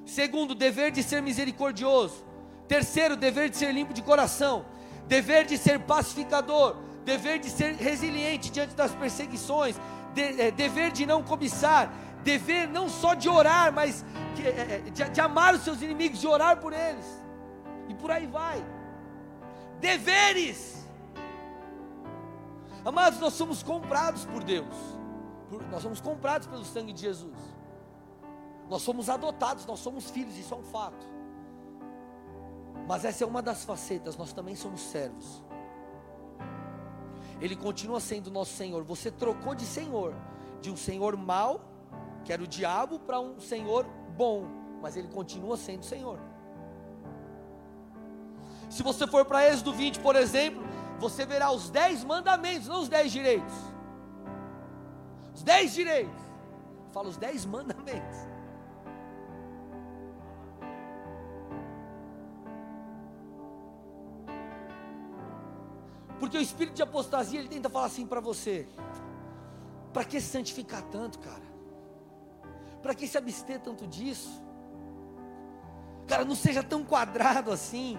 [0.06, 2.24] Segundo, dever de ser misericordioso.
[2.68, 4.65] Terceiro, dever de ser limpo de coração.
[5.08, 6.78] Dever de ser pacificador.
[7.04, 9.76] Dever de ser resiliente diante das perseguições.
[10.13, 11.91] De, é, dever de não cobiçar.
[12.24, 16.28] Dever não só de orar, mas de, é, de, de amar os seus inimigos, de
[16.28, 17.06] orar por eles.
[17.88, 18.63] E por aí vai.
[19.80, 20.88] Deveres.
[22.84, 24.76] Amados, nós somos comprados por Deus.
[25.72, 27.55] Nós somos comprados pelo sangue de Jesus.
[28.69, 31.06] Nós somos adotados, nós somos filhos, isso é um fato.
[32.88, 35.43] Mas essa é uma das facetas, nós também somos servos.
[37.41, 38.84] Ele continua sendo nosso Senhor.
[38.84, 40.13] Você trocou de Senhor,
[40.62, 41.62] de um Senhor mau,
[42.23, 44.45] que era o diabo, para um Senhor bom,
[44.82, 46.19] mas ele continua sendo Senhor.
[48.69, 50.63] Se você for para Êxodo 20, por exemplo,
[50.99, 53.54] você verá os dez mandamentos, não os dez direitos.
[55.34, 56.23] Os dez direitos.
[56.91, 58.35] Fala os dez mandamentos.
[66.19, 68.67] Porque o espírito de apostasia ele tenta falar assim para você:
[69.93, 71.43] para que se santificar tanto, cara?
[72.82, 74.43] Para que se abster tanto disso?
[76.08, 77.97] Cara, não seja tão quadrado assim.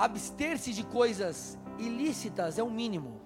[0.00, 3.20] abster-se de coisas ilícitas é o mínimo.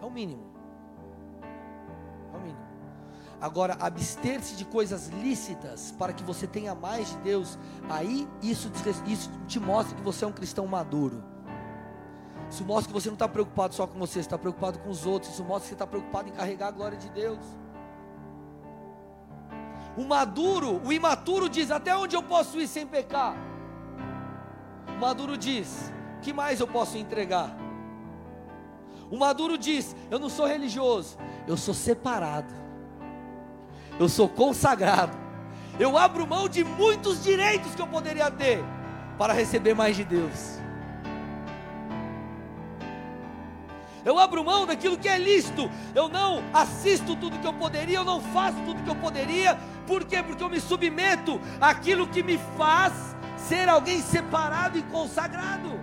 [0.00, 0.49] É o mínimo.
[3.40, 3.44] O.
[3.44, 8.70] Agora, abster-se de coisas lícitas para que você tenha mais de Deus, aí isso,
[9.06, 11.22] isso te mostra que você é um cristão maduro.
[12.50, 15.06] Isso mostra que você não está preocupado só com você, você está preocupado com os
[15.06, 15.32] outros.
[15.32, 17.38] Isso mostra que você está preocupado em carregar a glória de Deus.
[19.96, 23.50] O maduro, o imaturo diz: Até onde eu posso ir sem pecar?
[25.00, 27.56] maduro diz: que mais eu posso entregar?
[29.10, 31.16] O maduro diz: eu não sou religioso,
[31.48, 32.52] eu sou separado,
[34.00, 35.14] eu sou consagrado,
[35.78, 38.64] eu abro mão de muitos direitos que eu poderia ter
[39.18, 40.58] para receber mais de Deus.
[44.02, 45.70] Eu abro mão daquilo que é lícito.
[45.94, 49.58] Eu não assisto tudo que eu poderia, eu não faço tudo que eu poderia.
[49.86, 50.22] Por quê?
[50.22, 52.94] Porque eu me submeto àquilo que me faz
[53.36, 55.78] ser alguém separado e consagrado.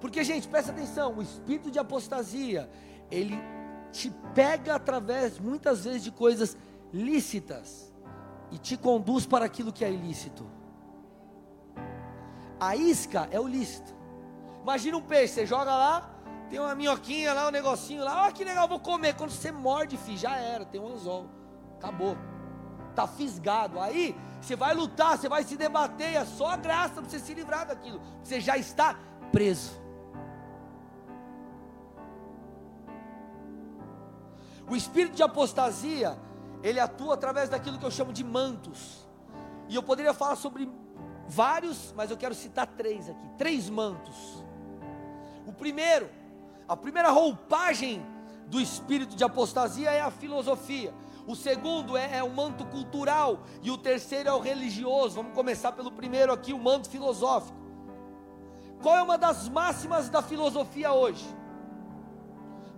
[0.00, 2.70] Porque, gente, presta atenção: o espírito de apostasia,
[3.10, 3.36] ele
[3.92, 6.56] te pega através, muitas vezes, de coisas
[6.92, 7.92] lícitas
[8.50, 10.46] e te conduz para aquilo que é ilícito.
[12.58, 13.94] A isca é o lícito.
[14.62, 16.10] Imagina um peixe, você joga lá,
[16.48, 19.14] tem uma minhoquinha lá, um negocinho lá, olha que legal, vou comer.
[19.14, 21.30] Quando você morde, filho, já era, tem um anzol,
[21.78, 22.16] acabou
[22.90, 23.80] está fisgado.
[23.80, 27.66] Aí você vai lutar, você vai se debater, é só graça para você se livrar
[27.66, 28.00] daquilo.
[28.22, 28.96] Você já está
[29.32, 29.80] preso.
[34.70, 36.16] O espírito de apostasia,
[36.62, 39.04] ele atua através daquilo que eu chamo de mantos.
[39.68, 40.70] E eu poderia falar sobre
[41.26, 44.44] vários, mas eu quero citar três aqui: três mantos.
[45.44, 46.08] O primeiro,
[46.68, 48.00] a primeira roupagem
[48.46, 50.94] do espírito de apostasia é a filosofia.
[51.26, 53.40] O segundo é, é o manto cultural.
[53.62, 55.16] E o terceiro é o religioso.
[55.16, 57.58] Vamos começar pelo primeiro aqui, o manto filosófico.
[58.80, 61.39] Qual é uma das máximas da filosofia hoje?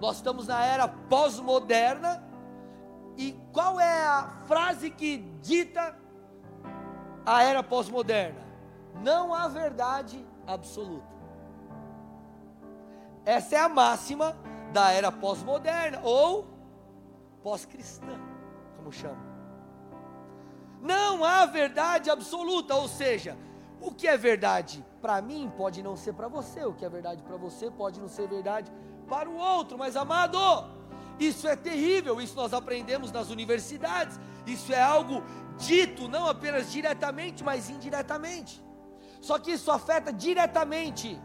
[0.02, 2.20] Nós estamos na era pós-moderna.
[3.16, 5.96] E qual é a frase que dita
[7.24, 8.42] a era pós-moderna?
[9.00, 11.06] Não há verdade absoluta.
[13.24, 14.36] Essa é a máxima
[14.72, 16.48] da era pós-moderna ou
[17.40, 18.18] pós-cristã
[18.76, 19.22] como chama.
[20.80, 23.38] Não há verdade absoluta, ou seja,
[23.80, 27.22] o que é verdade para mim pode não ser para você, o que é verdade
[27.22, 30.38] para você pode não ser verdade para o outro, mas amado,
[31.18, 35.22] isso é terrível, isso nós aprendemos nas universidades, isso é algo
[35.58, 38.62] dito não apenas diretamente, mas indiretamente.
[39.20, 41.20] Só que isso afeta diretamente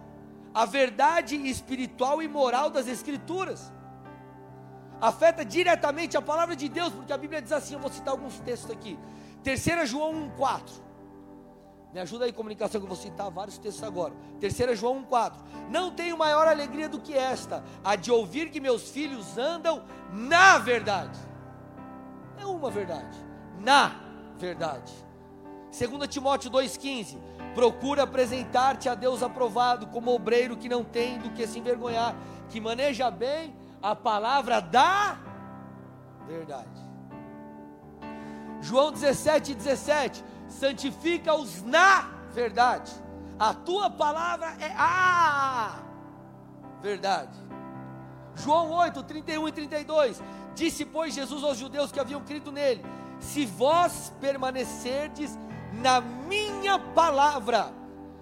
[0.54, 3.72] a verdade espiritual e moral das Escrituras
[5.00, 8.40] afeta diretamente a palavra de Deus, porque a Bíblia diz assim, eu vou citar alguns
[8.40, 8.98] textos aqui.
[9.44, 10.87] 3 João 1,4.
[11.93, 14.13] Me ajuda aí, comunicação, que eu vou citar vários textos agora.
[14.39, 15.34] 3 João 1,4.
[15.69, 20.58] Não tenho maior alegria do que esta, a de ouvir que meus filhos andam na
[20.58, 21.17] verdade.
[22.38, 23.17] É uma verdade.
[23.60, 23.95] Na
[24.38, 24.93] verdade.
[25.78, 27.17] 2 Timóteo 2,15.
[27.56, 32.15] Procura apresentar-te a Deus aprovado, como obreiro que não tem do que se envergonhar,
[32.50, 35.17] que maneja bem a palavra da
[36.28, 36.88] verdade.
[38.62, 42.91] João 17, 17: santifica-os na verdade.
[43.39, 45.79] A tua palavra é a
[46.81, 47.38] verdade.
[48.36, 50.21] João 8, 31 e 32.
[50.55, 52.83] Disse, pois, Jesus aos judeus que haviam crido nele:
[53.19, 55.38] Se vós permanecerdes
[55.73, 57.71] na minha palavra,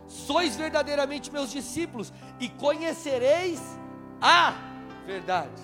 [0.08, 3.62] sois verdadeiramente meus discípulos e conhecereis
[4.22, 4.54] a
[5.06, 5.62] verdade.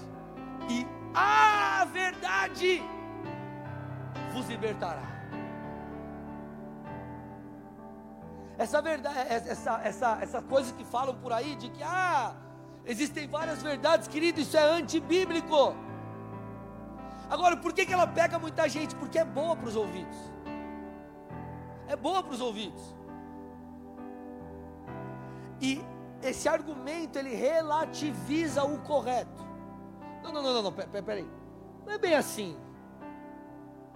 [0.69, 2.81] E a verdade
[4.33, 5.10] vos libertará.
[8.61, 12.35] Essa verdade, essa, essa, essa coisa que falam por aí de que ah,
[12.85, 15.73] existem várias verdades, querido, isso é antibíblico.
[17.27, 18.95] Agora, por que, que ela pega muita gente?
[18.97, 20.15] Porque é boa para os ouvidos.
[21.87, 22.83] É boa para os ouvidos.
[25.59, 25.83] E
[26.21, 29.43] esse argumento ele relativiza o correto.
[30.21, 31.27] Não, não, não, não, não peraí.
[31.83, 32.55] Não é bem assim.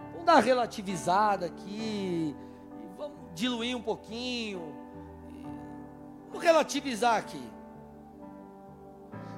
[0.09, 2.35] Vamos dar uma relativizada aqui.
[3.35, 4.73] Diluir um pouquinho.
[6.29, 7.43] Vamos relativizar aqui.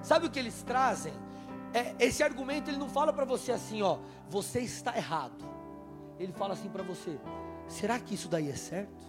[0.01, 1.13] Sabe o que eles trazem?
[1.73, 3.97] É, esse argumento ele não fala para você assim, ó,
[4.29, 5.43] você está errado.
[6.17, 7.19] Ele fala assim para você:
[7.67, 9.05] será que isso daí é certo?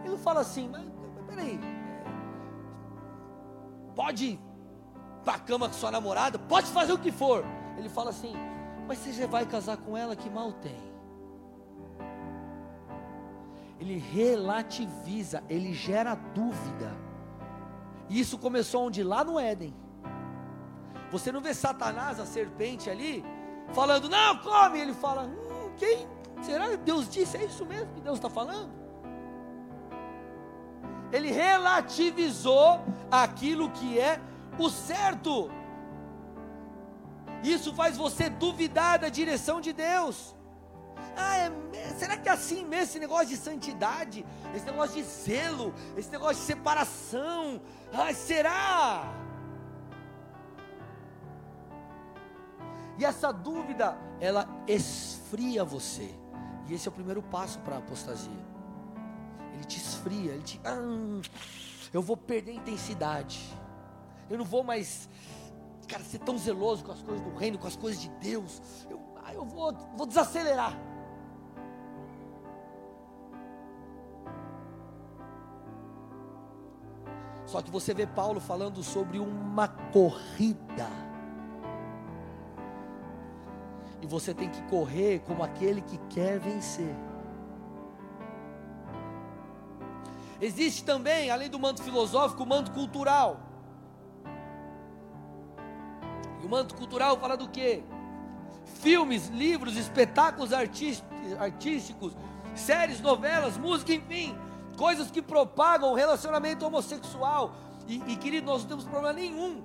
[0.00, 0.84] Ele não fala assim, mas
[1.28, 1.60] peraí,
[3.94, 4.40] pode
[5.24, 7.44] para a cama com sua namorada, pode fazer o que for.
[7.76, 8.32] Ele fala assim:
[8.86, 10.87] Mas você já vai casar com ela que mal tem.
[13.80, 16.96] Ele relativiza, ele gera dúvida.
[18.08, 19.02] E isso começou onde?
[19.02, 19.74] Lá no Éden.
[21.10, 23.24] Você não vê Satanás, a serpente ali,
[23.72, 24.80] falando, não, come.
[24.80, 26.06] Ele fala, hum, quem?
[26.42, 27.36] Será que Deus disse?
[27.36, 28.70] É isso mesmo que Deus está falando?
[31.12, 34.20] Ele relativizou aquilo que é
[34.58, 35.50] o certo.
[37.42, 40.34] Isso faz você duvidar da direção de Deus.
[41.16, 41.50] Ah, é,
[41.98, 46.36] será que é assim mesmo esse negócio de santidade, esse negócio de zelo, esse negócio
[46.36, 47.60] de separação?
[47.92, 49.14] Ah, será?
[52.98, 56.12] E essa dúvida, ela esfria você.
[56.66, 58.48] E esse é o primeiro passo para a apostasia.
[59.54, 60.60] Ele te esfria, ele te.
[60.64, 60.76] Ah,
[61.92, 63.40] eu vou perder intensidade.
[64.28, 65.08] Eu não vou mais,
[65.86, 68.60] cara, ser tão zeloso com as coisas do reino, com as coisas de Deus.
[68.90, 70.76] Eu, ah, eu vou, vou desacelerar.
[77.48, 80.86] Só que você vê Paulo falando sobre uma corrida.
[84.02, 86.94] E você tem que correr como aquele que quer vencer.
[90.38, 93.40] Existe também, além do manto filosófico, o manto cultural.
[96.42, 97.82] E o manto cultural fala do quê?
[98.82, 102.14] Filmes, livros, espetáculos artísticos,
[102.54, 104.36] séries, novelas, música, enfim,
[104.78, 107.52] coisas que propagam o relacionamento homossexual.
[107.86, 109.62] E, e querido, nós não temos problema nenhum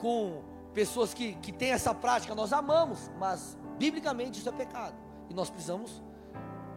[0.00, 4.94] com pessoas que, que têm essa prática, nós amamos, mas biblicamente isso é pecado.
[5.28, 6.02] E nós precisamos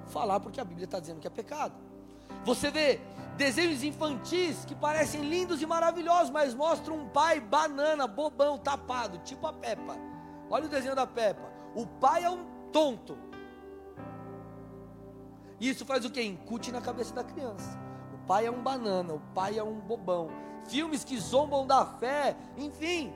[0.08, 1.74] falar porque a Bíblia está dizendo que é pecado.
[2.44, 3.00] Você vê
[3.38, 9.48] desenhos infantis que parecem lindos e maravilhosos, mas mostram um pai banana, bobão, tapado, tipo
[9.48, 9.96] a Peppa.
[10.50, 11.50] Olha o desenho da Peppa.
[11.74, 13.18] O pai é um tonto.
[15.60, 16.22] E isso faz o que?
[16.22, 17.80] Incute na cabeça da criança.
[18.14, 20.30] O pai é um banana, o pai é um bobão.
[20.68, 23.14] Filmes que zombam da fé, enfim.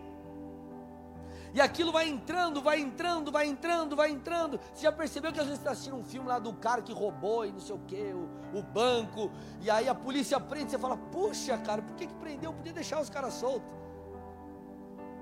[1.54, 4.60] E aquilo vai entrando, vai entrando, vai entrando, vai entrando.
[4.74, 7.46] Você já percebeu que às vezes está assistindo um filme lá do cara que roubou
[7.46, 10.98] e não sei o que, o, o, banco, e aí a polícia prende, você fala,
[10.98, 12.54] puxa cara, por que, que prendeu?
[12.54, 13.74] Podia deixar os caras soltos.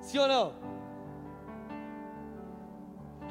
[0.01, 0.54] Sim ou não?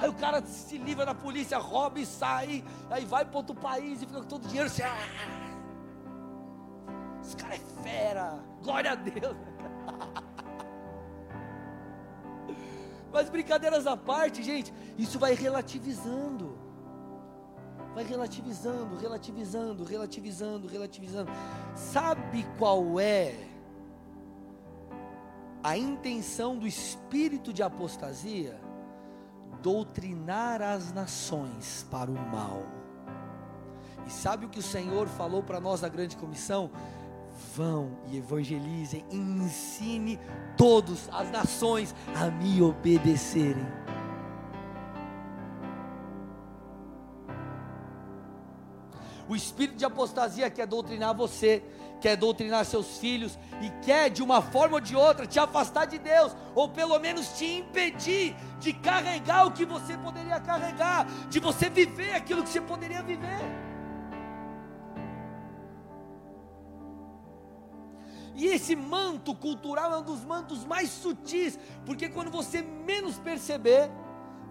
[0.05, 4.03] Aí o cara se livra da polícia, rouba e sai, aí vai para outro país
[4.03, 4.69] e fica com todo o dinheiro.
[4.69, 4.99] Você, ah,
[7.23, 9.25] esse cara é fera, glória a Deus.
[13.11, 16.59] Mas brincadeiras à parte, gente, isso vai relativizando.
[17.95, 21.33] Vai relativizando, relativizando, relativizando, relativizando.
[21.75, 23.35] Sabe qual é
[25.63, 28.74] a intenção do espírito de apostasia?
[29.65, 32.63] Doutrinar as nações para o mal.
[34.07, 36.71] E sabe o que o Senhor falou para nós na grande comissão?
[37.55, 40.19] vão e evangelizem, e ensine
[40.57, 43.67] todas as nações a me obedecerem.
[49.29, 51.63] O espírito de apostasia quer doutrinar você,
[52.05, 55.99] quer doutrinar seus filhos e quer de uma forma ou de outra te afastar de
[55.99, 61.71] Deus, ou pelo menos te impedir de carregar o que você poderia carregar, de você
[61.71, 63.41] viver aquilo que você poderia viver.
[68.35, 73.91] E esse manto cultural é um dos mantos mais sutis, porque quando você menos perceber,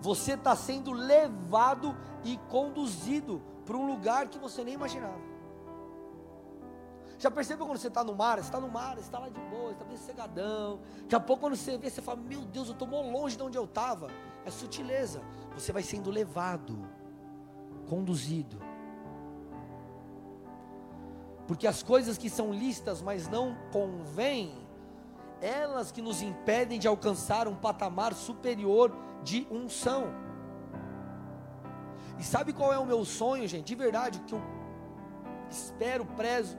[0.02, 5.33] você está sendo levado e conduzido para um lugar que você nem imaginava.
[7.24, 8.38] Já percebeu quando você está no mar?
[8.38, 10.82] Você está no mar, você está lá de boa, está bem cegadão.
[11.04, 13.58] Daqui a pouco, quando você vê, você fala: Meu Deus, eu estou longe de onde
[13.58, 14.10] eu estava.
[14.44, 15.22] É sutileza.
[15.56, 16.78] Você vai sendo levado,
[17.88, 18.60] conduzido.
[21.48, 24.54] Porque as coisas que são listas, mas não convêm,
[25.40, 28.94] elas que nos impedem de alcançar um patamar superior
[29.24, 30.08] de unção.
[32.20, 33.68] E sabe qual é o meu sonho, gente?
[33.68, 34.42] De verdade, que eu
[35.50, 36.58] espero, prezo,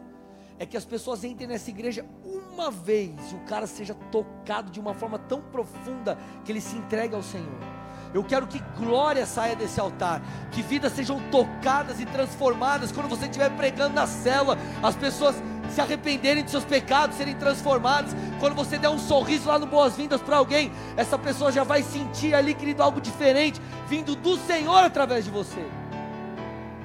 [0.58, 4.78] é que as pessoas entrem nessa igreja uma vez e o cara seja tocado de
[4.78, 7.84] uma forma tão profunda que ele se entregue ao Senhor.
[8.12, 13.24] Eu quero que glória saia desse altar, que vidas sejam tocadas e transformadas quando você
[13.24, 15.34] estiver pregando na cela, as pessoas
[15.68, 18.14] se arrependerem de seus pecados, serem transformadas.
[18.38, 22.34] Quando você der um sorriso lá no Boas-Vindas para alguém, essa pessoa já vai sentir
[22.34, 25.66] ali, querido, algo diferente, vindo do Senhor através de você.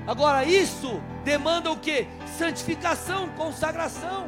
[0.08, 1.00] Agora, isso
[1.30, 2.08] demanda o que?
[2.38, 4.22] Santificação, consagração.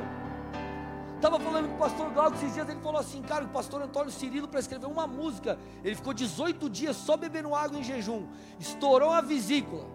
[1.15, 4.11] Estava falando com o pastor Glauco esses dias, ele falou assim, cara, o pastor Antônio
[4.11, 8.21] Cirilo para escrever uma música, ele ficou 18 dias só bebendo água em jejum,
[8.59, 9.85] estourou a vesícula.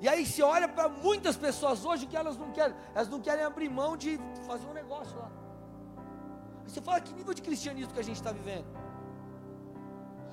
[0.00, 3.44] E aí se olha para muitas pessoas hoje que elas não querem, elas não querem
[3.44, 4.18] abrir mão de
[4.48, 5.30] fazer um negócio lá.
[6.64, 8.66] Aí você fala que nível de cristianismo que a gente está vivendo?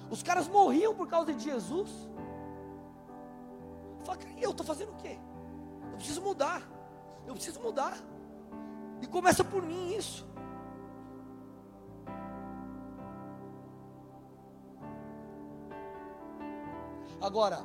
[0.10, 1.92] Os caras morriam por causa de Jesus.
[4.04, 5.18] Fala, eu estou fazendo o quê?
[5.92, 6.62] Eu preciso mudar.
[7.28, 7.98] Eu preciso mudar.
[9.02, 10.28] E começa por mim isso.
[17.22, 17.64] Agora,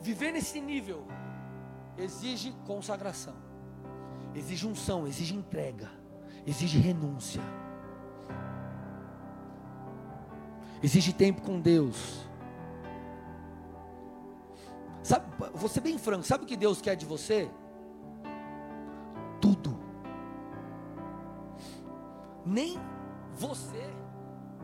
[0.00, 1.06] viver nesse nível
[1.98, 3.34] exige consagração,
[4.34, 5.90] exige unção, exige entrega,
[6.46, 7.42] exige renúncia,
[10.82, 12.29] exige tempo com Deus.
[15.02, 17.50] Sabe, vou ser bem franco, sabe o que Deus quer de você?
[19.40, 19.78] tudo.
[22.44, 22.78] Nem
[23.34, 23.84] você,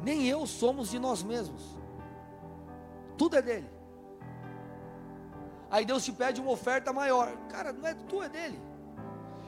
[0.03, 1.77] nem eu somos de nós mesmos.
[3.17, 3.71] Tudo é dele.
[5.71, 7.37] Aí Deus te pede uma oferta maior.
[7.49, 8.61] Cara, não é tua, é dele.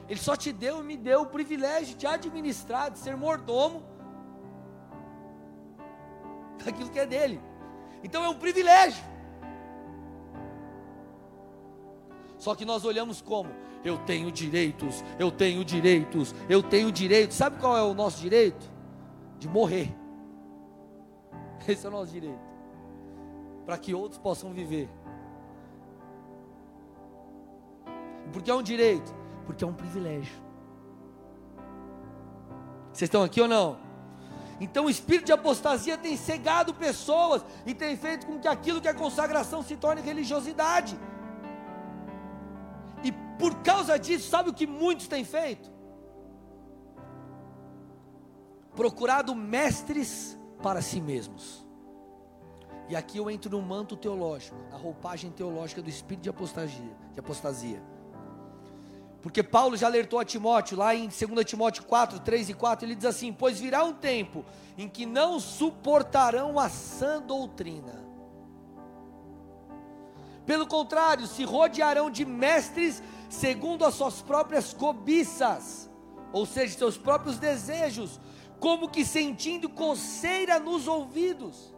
[0.07, 3.83] Ele só te deu e me deu o privilégio de administrar, de ser mordomo
[6.65, 7.39] daquilo que é dele.
[8.03, 9.03] Então é um privilégio.
[12.39, 13.49] Só que nós olhamos como?
[13.83, 17.35] Eu tenho direitos, eu tenho direitos, eu tenho direitos.
[17.35, 18.65] Sabe qual é o nosso direito?
[19.37, 19.93] De morrer.
[21.67, 22.39] Esse é o nosso direito.
[23.65, 24.89] Para que outros possam viver.
[28.31, 29.13] Porque é um direito?
[29.45, 30.35] Porque é um privilégio.
[32.93, 33.77] Vocês estão aqui ou não?
[34.61, 38.87] Então o espírito de apostasia tem cegado pessoas e tem feito com que aquilo que
[38.87, 40.99] é consagração se torne religiosidade.
[43.39, 45.71] Por causa disso, sabe o que muitos têm feito?
[48.75, 51.65] Procurado mestres para si mesmos.
[52.89, 57.19] E aqui eu entro no manto teológico, a roupagem teológica do espírito de apostasia, de
[57.19, 57.81] apostasia.
[59.21, 62.95] Porque Paulo já alertou a Timóteo, lá em 2 Timóteo 4, 3 e 4, ele
[62.95, 64.43] diz assim: Pois virá um tempo
[64.77, 67.98] em que não suportarão a sã doutrina
[70.49, 75.87] pelo contrário, se rodearão de mestres segundo as suas próprias cobiças,
[76.33, 78.19] ou seja, seus próprios desejos,
[78.59, 81.71] como que sentindo coceira nos ouvidos.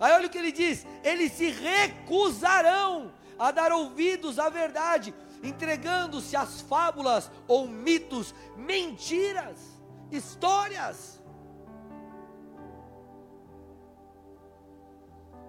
[0.00, 6.34] Aí olha o que ele diz: eles se recusarão a dar ouvidos à verdade, entregando-se
[6.34, 9.58] às fábulas ou mitos, mentiras,
[10.10, 11.20] histórias.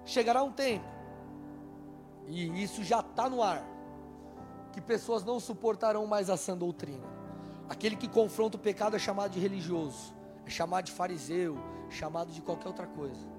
[0.04, 0.95] Chegará um tempo
[2.28, 3.63] e isso já está no ar,
[4.71, 7.07] que pessoas não suportarão mais a sã doutrina.
[7.69, 10.13] Aquele que confronta o pecado é chamado de religioso,
[10.45, 11.57] é chamado de fariseu,
[11.89, 13.36] chamado de qualquer outra coisa.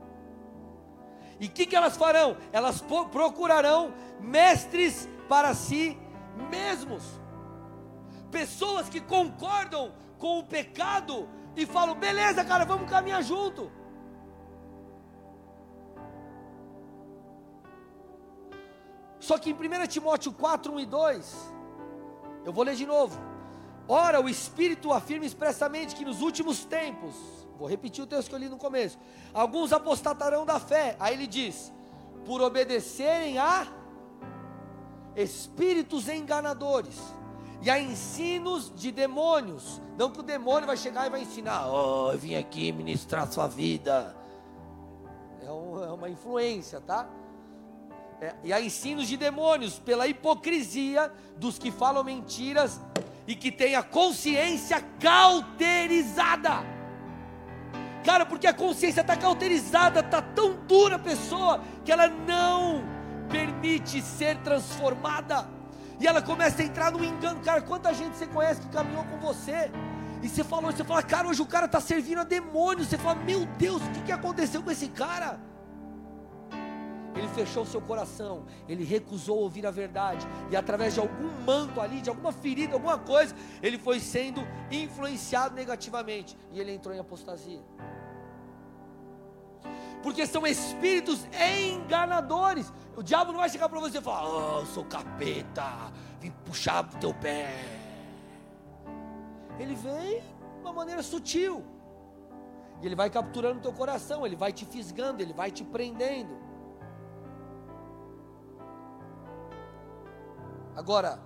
[1.39, 2.37] E o que, que elas farão?
[2.53, 5.99] Elas procurarão mestres para si
[6.51, 7.03] mesmos,
[8.31, 13.71] pessoas que concordam com o pecado e falam: beleza, cara, vamos caminhar junto.
[19.27, 21.53] Só que em 1 Timóteo 4, 1 e 2,
[22.45, 23.19] eu vou ler de novo.
[23.89, 27.17] Ora, o Espírito afirma expressamente que nos últimos tempos,
[27.59, 28.97] vou repetir o texto que eu li no começo,
[29.35, 30.97] alguns apostatarão da fé.
[31.01, 31.73] Aí ele diz:
[32.25, 33.67] por obedecerem a
[35.17, 36.97] espíritos enganadores
[37.63, 39.83] e a ensinos de demônios.
[39.99, 43.49] Não que o demônio vai chegar e vai ensinar, oh, eu vim aqui ministrar sua
[43.49, 44.15] vida.
[45.43, 47.09] É, é uma influência, tá?
[48.21, 52.81] É, e a ensinos de demônios, pela hipocrisia dos que falam mentiras
[53.27, 56.65] e que têm a consciência cauterizada.
[58.05, 62.85] Cara, porque a consciência está cauterizada, está tão dura a pessoa, que ela não
[63.29, 65.49] permite ser transformada.
[65.99, 67.41] E ela começa a entrar no engano.
[67.41, 69.71] Cara, quanta gente você conhece que caminhou com você?
[70.23, 72.89] E você falou, você fala, cara, hoje o cara está servindo a demônios.
[72.89, 75.41] Você fala, meu Deus, o que, que aconteceu com esse cara?
[77.17, 82.01] Ele fechou seu coração, ele recusou ouvir a verdade, e através de algum manto ali,
[82.01, 87.63] de alguma ferida, alguma coisa, ele foi sendo influenciado negativamente, e ele entrou em apostasia.
[90.03, 92.73] Porque são espíritos enganadores.
[92.97, 95.91] O diabo não vai chegar para você e falar: Oh, eu sou capeta,
[96.21, 97.51] vim puxar o teu pé.
[99.59, 101.65] Ele vem de uma maneira sutil.
[102.81, 106.46] E ele vai capturando o teu coração, ele vai te fisgando, ele vai te prendendo.
[110.77, 111.19] Agora,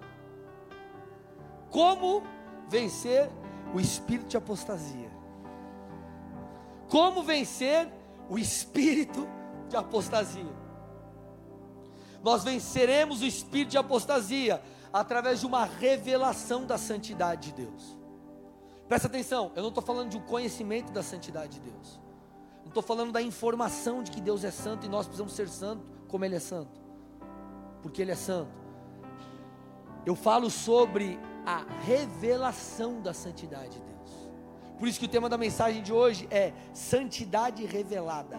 [1.71, 2.23] como
[2.69, 3.29] vencer
[3.75, 5.11] o espírito de apostasia?
[6.89, 7.93] Como vencer
[8.29, 9.29] o espírito
[9.69, 10.61] de apostasia?
[12.23, 17.97] Nós venceremos o espírito de apostasia através de uma revelação da santidade de Deus.
[18.89, 22.01] Presta atenção, eu não estou falando de um conhecimento da santidade de Deus.
[22.61, 25.85] Não estou falando da informação de que Deus é santo e nós precisamos ser santo
[26.09, 26.81] como Ele é santo.
[27.83, 28.60] Porque Ele é santo.
[30.05, 34.31] Eu falo sobre a revelação da santidade de Deus.
[34.79, 38.37] Por isso que o tema da mensagem de hoje é santidade revelada.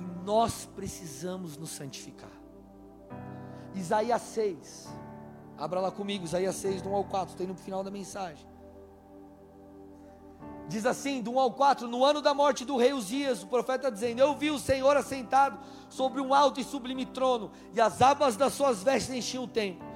[0.00, 2.30] E nós precisamos nos santificar.
[3.74, 4.88] Isaías 6.
[5.56, 8.44] Abra lá comigo, Isaías 6, do 1 ao 4, tem no final da mensagem.
[10.68, 13.90] Diz assim, do 1 ao 4, no ano da morte do rei Uzias, o profeta
[13.90, 18.36] dizendo: Eu vi o Senhor assentado sobre um alto e sublime trono, e as abas
[18.36, 19.91] das suas vestes enchiam o templo.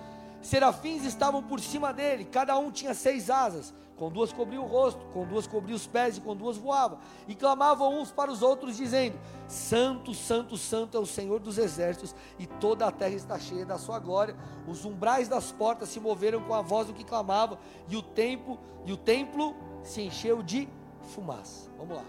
[0.47, 5.01] Serafins estavam por cima dele, cada um tinha seis asas com duas cobria o rosto,
[5.07, 6.99] com duas cobria os pés e com duas voava.
[7.27, 9.19] E clamavam uns para os outros, dizendo:
[9.49, 13.79] Santo, Santo, Santo é o Senhor dos exércitos, e toda a terra está cheia da
[13.79, 14.37] sua glória.
[14.69, 18.59] Os umbrais das portas se moveram com a voz do que clamava, e o templo,
[18.85, 20.69] e o templo se encheu de
[21.15, 21.71] fumaça.
[21.79, 22.05] Vamos lá.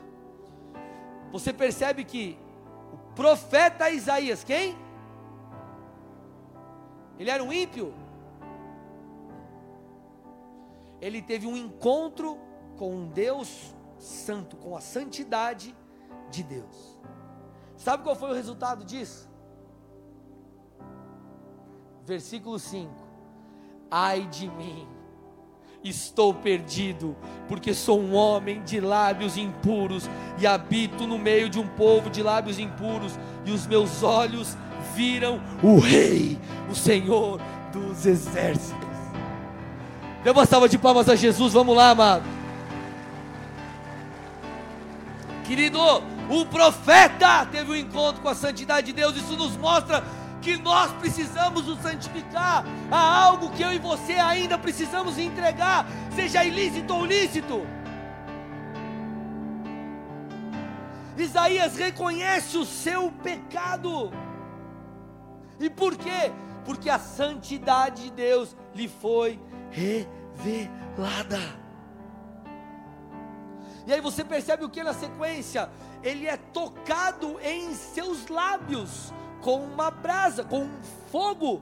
[1.31, 2.37] Você percebe que
[2.93, 4.77] o profeta Isaías, quem?
[7.17, 7.93] Ele era um ímpio?
[11.01, 12.37] Ele teve um encontro
[12.77, 15.75] com um Deus santo, com a santidade
[16.29, 16.97] de Deus.
[17.75, 19.29] Sabe qual foi o resultado disso?
[22.05, 22.91] Versículo 5:
[23.91, 24.87] Ai de mim,
[25.83, 27.15] estou perdido,
[27.47, 32.23] porque sou um homem de lábios impuros e habito no meio de um povo de
[32.23, 33.13] lábios impuros,
[33.45, 34.57] e os meus olhos
[34.95, 36.39] viram o Rei,
[36.69, 37.39] o Senhor
[37.71, 38.86] dos exércitos.
[40.27, 42.25] Dê uma salva de palmas a Jesus, vamos lá, amado.
[45.45, 45.79] Querido,
[46.29, 50.03] o profeta teve um encontro com a santidade de Deus, isso nos mostra
[50.41, 52.65] que nós precisamos nos santificar.
[52.91, 57.65] Há algo que eu e você ainda precisamos entregar, seja ilícito ou lícito.
[61.17, 64.11] Isaías reconhece o seu pecado.
[65.57, 66.33] E por quê?
[66.65, 69.39] Porque a santidade de Deus lhe foi
[70.37, 71.39] revelada.
[73.85, 75.69] E aí você percebe o que na sequência?
[76.03, 81.61] Ele é tocado em seus lábios com uma brasa, com um fogo,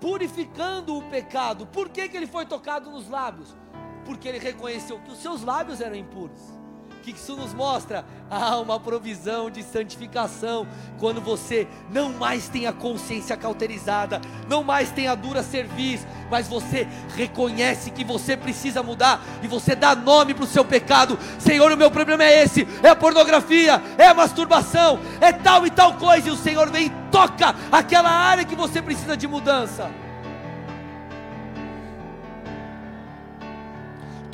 [0.00, 1.66] purificando o pecado.
[1.66, 3.56] Por que, que ele foi tocado nos lábios?
[4.04, 6.63] Porque ele reconheceu que os seus lábios eram impuros
[7.12, 8.04] que isso nos mostra?
[8.30, 10.66] Há uma provisão de santificação
[10.98, 16.48] quando você não mais tem a consciência cauterizada, não mais tem a dura serviço, mas
[16.48, 21.18] você reconhece que você precisa mudar e você dá nome para o seu pecado.
[21.38, 25.70] Senhor, o meu problema é esse: é a pornografia, é a masturbação, é tal e
[25.70, 29.90] tal coisa, e o Senhor vem e toca aquela área que você precisa de mudança.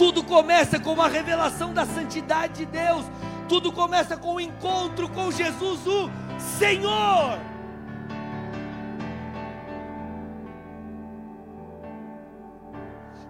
[0.00, 3.04] Tudo começa com uma revelação da santidade de Deus.
[3.46, 6.08] Tudo começa com o encontro com Jesus, o
[6.58, 7.38] Senhor.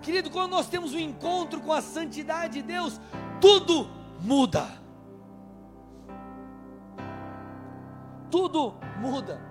[0.01, 3.01] Querido, quando nós temos um encontro com a santidade de Deus,
[3.41, 3.91] tudo
[4.21, 4.69] muda.
[8.31, 9.43] Tudo muda.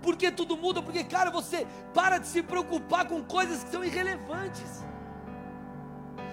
[0.00, 0.80] Por que tudo muda?
[0.80, 4.90] Porque, cara, você para de se preocupar com coisas que são irrelevantes.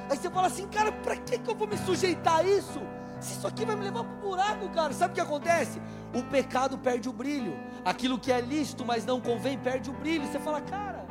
[0.10, 2.82] Aí você fala assim, cara, para que, que eu vou me sujeitar a isso?
[3.20, 4.94] Se isso aqui vai me levar para o buraco, cara.
[4.94, 5.82] Sabe o que acontece?
[6.14, 7.54] O pecado perde o brilho.
[7.86, 10.26] Aquilo que é lícito, mas não convém, perde o brilho.
[10.26, 11.06] Você fala, cara,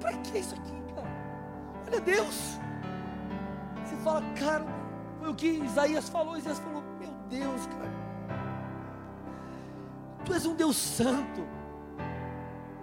[0.00, 1.08] para que isso aqui, cara?
[1.86, 2.58] Olha Deus.
[3.84, 4.64] Você fala, cara,
[5.18, 6.38] foi o que Isaías falou.
[6.38, 7.92] Isaías falou, meu Deus, cara.
[10.24, 11.46] Tu és um Deus santo.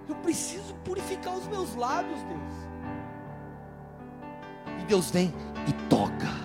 [0.08, 2.73] Eu preciso purificar os meus lábios, Deus.
[4.84, 5.34] Deus vem
[5.68, 6.44] e toca.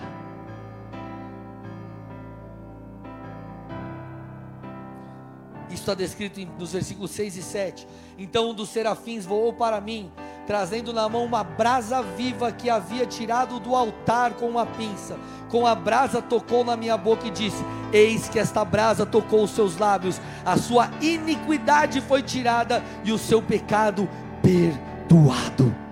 [5.69, 7.87] Isso está descrito nos versículos 6 e 7.
[8.17, 10.11] Então um dos serafins voou para mim,
[10.47, 15.17] trazendo na mão uma brasa viva que havia tirado do altar com uma pinça.
[15.47, 17.63] Com a brasa tocou na minha boca e disse:
[17.93, 23.17] Eis que esta brasa tocou os seus lábios, a sua iniquidade foi tirada e o
[23.17, 24.09] seu pecado
[24.41, 25.88] perdoado.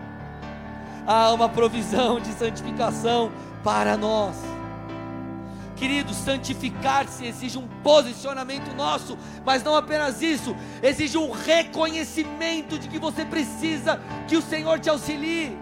[1.07, 3.31] Há uma provisão de santificação
[3.63, 4.35] para nós.
[5.77, 10.53] Querido, santificar-se exige um posicionamento nosso, mas não apenas isso,
[10.83, 15.57] exige um reconhecimento de que você precisa que o Senhor te auxilie.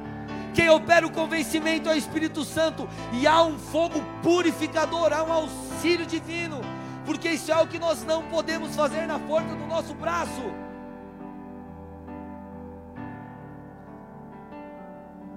[0.55, 5.31] Quem opera o convencimento é o Espírito Santo, e há um fogo purificador, há um
[5.31, 6.59] auxílio divino,
[7.05, 10.64] porque isso é o que nós não podemos fazer na força do nosso braço.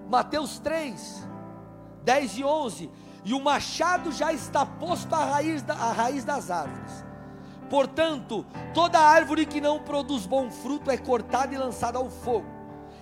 [0.09, 1.29] Mateus 3,
[2.03, 2.91] 10 e 11
[3.25, 7.05] e o machado já está posto à raiz, da, à raiz das árvores.
[7.69, 12.47] Portanto, toda árvore que não produz bom fruto é cortada e lançada ao fogo.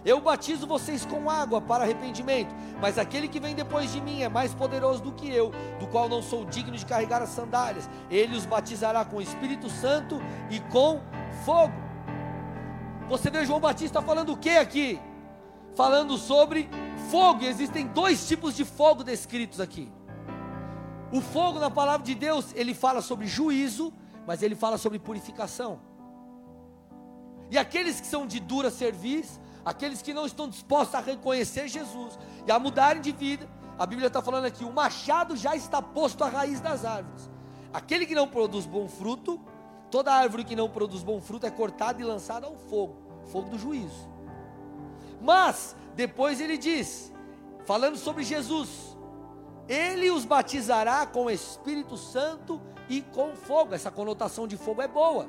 [0.05, 4.29] Eu batizo vocês com água para arrependimento, mas aquele que vem depois de mim é
[4.29, 7.89] mais poderoso do que eu, do qual não sou digno de carregar as sandálias.
[8.11, 11.01] Ele os batizará com o Espírito Santo e com
[11.45, 11.75] fogo.
[13.09, 15.01] Você vê João Batista falando o que aqui?
[15.75, 16.69] Falando sobre
[17.11, 19.91] fogo, existem dois tipos de fogo descritos aqui.
[21.13, 23.93] O fogo na palavra de Deus, ele fala sobre juízo,
[24.27, 25.81] mas ele fala sobre purificação.
[27.51, 32.19] E aqueles que são de dura serviço, aqueles que não estão dispostos a reconhecer Jesus
[32.47, 33.49] e a mudarem de vida,
[33.79, 37.31] a Bíblia está falando aqui: o machado já está posto à raiz das árvores.
[37.73, 39.41] Aquele que não produz bom fruto,
[39.91, 43.59] toda árvore que não produz bom fruto é cortada e lançada ao fogo fogo do
[43.59, 44.09] juízo.
[45.21, 47.13] Mas, depois ele diz,
[47.65, 48.97] falando sobre Jesus,
[49.69, 53.75] ele os batizará com o Espírito Santo e com fogo.
[53.75, 55.29] Essa conotação de fogo é boa.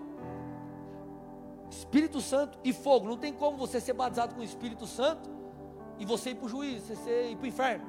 [1.69, 3.07] Espírito Santo e fogo.
[3.07, 5.29] Não tem como você ser batizado com o Espírito Santo
[5.97, 7.85] e você ir para o juízo, você ir para o inferno.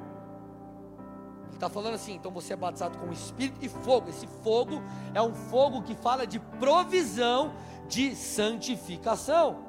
[1.47, 4.09] Ele está falando assim, então você é batizado com o Espírito e fogo.
[4.09, 4.83] Esse fogo
[5.13, 7.53] é um fogo que fala de provisão
[7.87, 9.68] de santificação.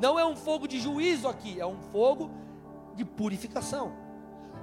[0.00, 2.30] Não é um fogo de juízo aqui, é um fogo
[2.94, 4.04] de purificação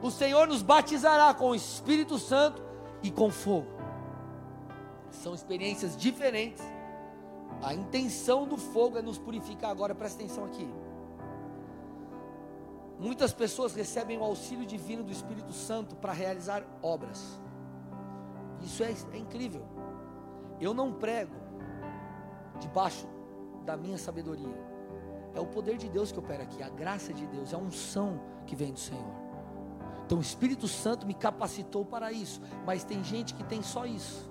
[0.01, 2.61] o Senhor nos batizará com o Espírito Santo
[3.03, 3.67] e com fogo.
[5.11, 6.63] São experiências diferentes.
[7.61, 9.69] A intenção do fogo é nos purificar.
[9.69, 10.67] Agora presta atenção aqui.
[12.99, 17.39] Muitas pessoas recebem o auxílio divino do Espírito Santo para realizar obras.
[18.61, 19.63] Isso é, é incrível.
[20.59, 21.35] Eu não prego
[22.59, 23.07] debaixo
[23.65, 24.70] da minha sabedoria.
[25.33, 28.19] É o poder de Deus que opera aqui, a graça de Deus, é a unção
[28.45, 29.13] que vem do Senhor.
[30.05, 32.41] Então o Espírito Santo me capacitou para isso.
[32.65, 34.29] Mas tem gente que tem só isso.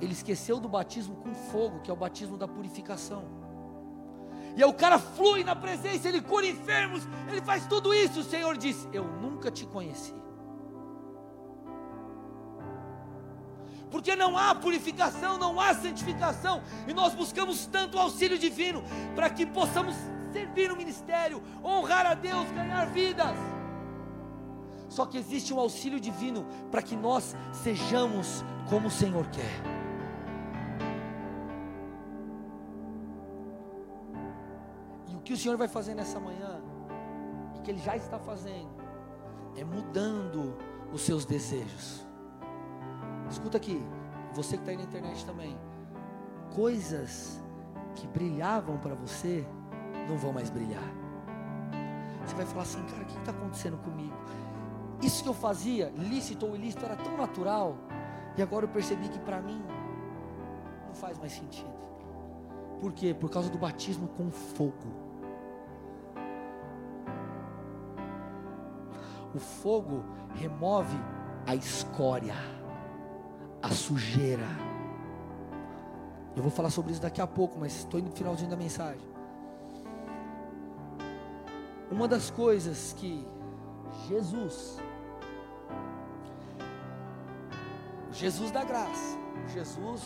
[0.00, 3.24] Ele esqueceu do batismo com fogo, que é o batismo da purificação.
[4.56, 8.20] E aí o cara flui na presença, ele cura enfermos, ele faz tudo isso.
[8.20, 10.14] O Senhor disse: Eu nunca te conheci.
[13.90, 18.82] Porque não há purificação, não há santificação, e nós buscamos tanto auxílio divino
[19.14, 19.94] para que possamos
[20.32, 23.36] servir no ministério, honrar a Deus, ganhar vidas.
[24.88, 29.62] Só que existe um auxílio divino para que nós sejamos como o Senhor quer.
[35.08, 36.60] E o que o Senhor vai fazer nessa manhã,
[37.56, 38.70] e que Ele já está fazendo,
[39.56, 40.56] é mudando
[40.92, 42.07] os seus desejos.
[43.30, 43.84] Escuta aqui,
[44.32, 45.58] você que está aí na internet também.
[46.54, 47.42] Coisas
[47.94, 49.46] que brilhavam para você
[50.08, 50.82] não vão mais brilhar.
[52.24, 54.14] Você vai falar assim, cara, o que está acontecendo comigo?
[55.02, 57.76] Isso que eu fazia, lícito ou ilícito, era tão natural.
[58.36, 59.62] E agora eu percebi que para mim
[60.86, 61.78] não faz mais sentido.
[62.80, 63.14] Por quê?
[63.14, 65.08] Por causa do batismo com fogo.
[69.34, 70.04] O fogo
[70.34, 70.96] remove
[71.46, 72.34] a escória,
[73.62, 74.46] a sujeira.
[76.36, 79.06] Eu vou falar sobre isso daqui a pouco, mas estou indo no finalzinho da mensagem.
[81.90, 83.26] Uma das coisas que
[84.08, 84.78] Jesus,
[88.12, 89.18] Jesus da graça,
[89.52, 90.02] Jesus,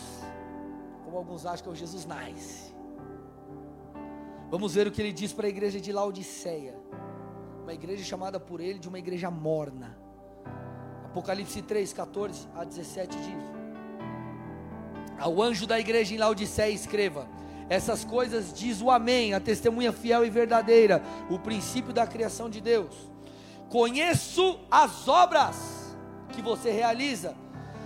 [1.05, 2.73] como alguns acham que é o Jesus nice.
[4.51, 6.79] Vamos ver o que ele diz para a igreja de Laodiceia,
[7.63, 10.02] uma igreja chamada por ele de uma igreja morna.
[11.13, 13.63] Apocalipse 3, 14 a 17 diz:
[15.23, 17.29] ao anjo da igreja em Laodiceia, escreva:
[17.69, 21.01] Essas coisas diz o Amém, a testemunha fiel e verdadeira,
[21.31, 22.93] o princípio da criação de Deus.
[23.69, 25.97] Conheço as obras
[26.33, 27.37] que você realiza,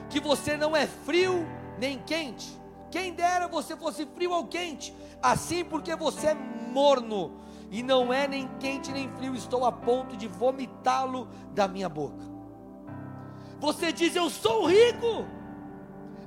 [0.09, 1.47] que você não é frio
[1.79, 2.59] nem quente.
[2.91, 7.33] Quem dera você fosse frio ou quente, assim porque você é morno
[7.71, 12.36] e não é nem quente nem frio, estou a ponto de vomitá-lo da minha boca.
[13.61, 15.27] Você diz: Eu sou rico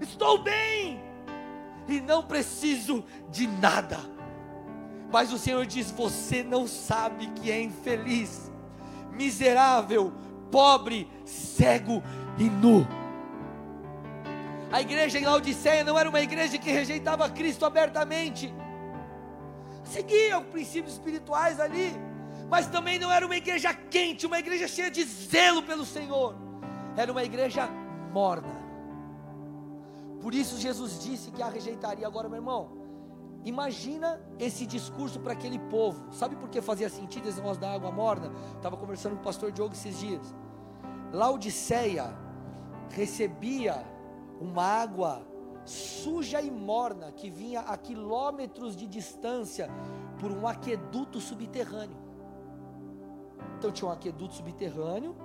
[0.02, 1.02] estou bem
[1.88, 4.00] e não preciso de nada.
[5.12, 8.52] Mas o Senhor diz: Você não sabe que é infeliz,
[9.12, 10.14] miserável,
[10.52, 12.04] pobre, cego
[12.38, 12.88] e nu.
[14.72, 18.54] A igreja em Laodiceia não era uma igreja que rejeitava Cristo abertamente,
[19.84, 21.92] seguia princípios espirituais ali,
[22.48, 26.36] mas também não era uma igreja quente, uma igreja cheia de zelo pelo Senhor,
[26.96, 27.68] era uma igreja
[28.12, 28.70] morna.
[30.22, 32.06] Por isso Jesus disse que a rejeitaria.
[32.06, 32.72] Agora, meu irmão,
[33.46, 36.12] imagina esse discurso para aquele povo.
[36.12, 38.32] Sabe por que fazia sentido esse negócio da água morna?
[38.56, 40.36] Estava conversando com o pastor Diogo esses dias.
[41.14, 42.14] Laodiceia
[42.90, 43.86] recebia
[44.40, 45.22] uma água
[45.66, 49.70] suja e morna que vinha a quilômetros de distância
[50.20, 51.98] por um aqueduto subterrâneo.
[53.58, 55.16] Então tinha um aqueduto subterrâneo,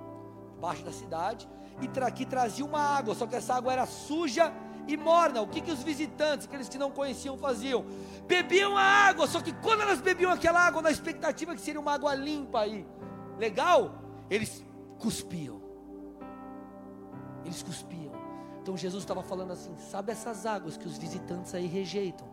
[0.57, 1.47] embaixo da cidade,
[1.81, 4.53] e tra que trazia uma água, só que essa água era suja
[4.87, 5.41] e morna.
[5.41, 7.85] O que, que os visitantes, aqueles que não conheciam, faziam?
[8.27, 11.93] Bebiam a água, só que quando elas bebiam aquela água, na expectativa que seria uma
[11.93, 12.85] água limpa aí,
[13.37, 13.95] legal,
[14.29, 14.63] eles
[14.99, 15.61] cuspiam.
[17.43, 18.13] Eles cuspiam.
[18.61, 22.27] Então Jesus estava falando assim: sabe essas águas que os visitantes aí rejeitam?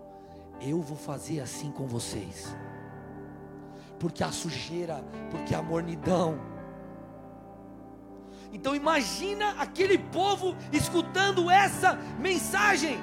[0.60, 2.56] Eu vou fazer assim com vocês.
[3.98, 6.40] Porque a sujeira, porque a mornidão,
[8.52, 12.98] então imagina aquele povo escutando essa mensagem.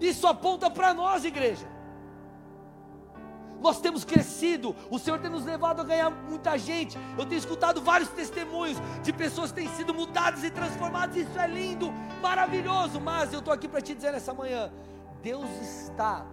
[0.00, 1.66] Isso aponta para nós, igreja.
[3.60, 6.96] Nós temos crescido, o Senhor tem nos levado a ganhar muita gente.
[7.18, 11.16] Eu tenho escutado vários testemunhos de pessoas que têm sido mudadas e transformadas.
[11.16, 11.92] Isso é lindo,
[12.22, 13.00] maravilhoso.
[13.00, 14.70] Mas eu estou aqui para te dizer nessa manhã:
[15.22, 16.24] Deus está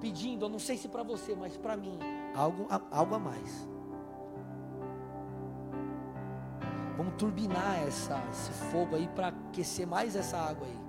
[0.00, 1.98] pedindo, eu não sei se para você, mas para mim,
[2.34, 3.68] algo, algo a mais.
[6.98, 10.80] Vamos turbinar essa, esse fogo aí para aquecer mais essa água aí.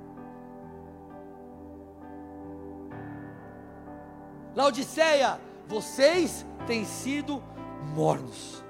[4.56, 7.44] Laodiceia, vocês têm sido
[7.94, 8.66] mornos.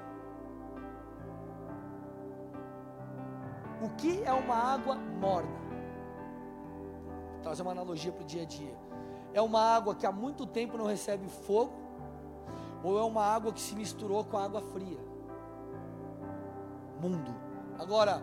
[3.82, 5.58] O que é uma água morna?
[7.32, 8.76] Vou trazer uma analogia para o dia a dia.
[9.32, 11.72] É uma água que há muito tempo não recebe fogo,
[12.84, 15.09] ou é uma água que se misturou com água fria?
[17.00, 17.34] Mundo.
[17.78, 18.22] Agora,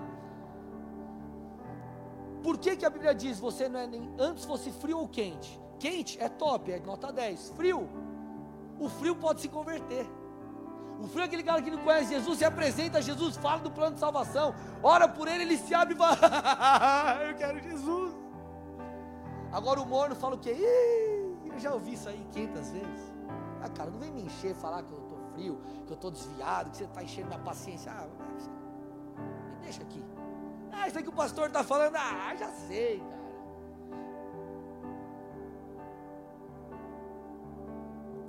[2.44, 5.60] por que, que a Bíblia diz você não é nem antes fosse frio ou quente?
[5.80, 7.50] Quente é top, é nota 10.
[7.56, 7.90] Frio,
[8.80, 10.08] o frio pode se converter.
[11.00, 13.70] O frio é aquele cara que não conhece Jesus, se apresenta a Jesus, fala do
[13.70, 16.18] plano de salvação, ora por ele, ele se abre e fala:
[17.28, 18.16] Eu quero Jesus.
[19.52, 20.52] Agora o morno fala o quê?
[20.52, 23.14] Ih, eu já ouvi isso aí 500 vezes.
[23.62, 26.72] Ah, cara, não vem me encher, falar que eu estou frio, que eu estou desviado,
[26.72, 27.92] que você está enchendo minha paciência.
[27.92, 28.08] Ah,
[29.68, 30.02] Deixa aqui.
[30.72, 33.18] Ah, isso aí que o pastor está falando, ah, já sei, cara.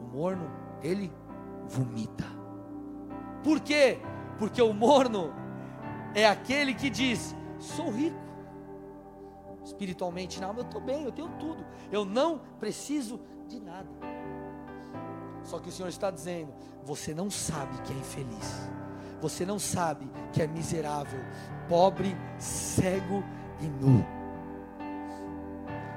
[0.00, 0.50] O morno,
[0.82, 1.12] ele
[1.68, 2.24] vomita.
[3.44, 4.00] Por quê?
[4.36, 5.32] Porque o morno
[6.12, 8.18] é aquele que diz: sou rico.
[9.62, 11.64] Espiritualmente, não, eu estou bem, eu tenho tudo.
[11.92, 13.88] Eu não preciso de nada.
[15.44, 18.68] Só que o Senhor está dizendo: você não sabe que é infeliz
[19.20, 21.20] você não sabe que é miserável,
[21.68, 23.22] pobre, cego
[23.60, 24.04] e nu.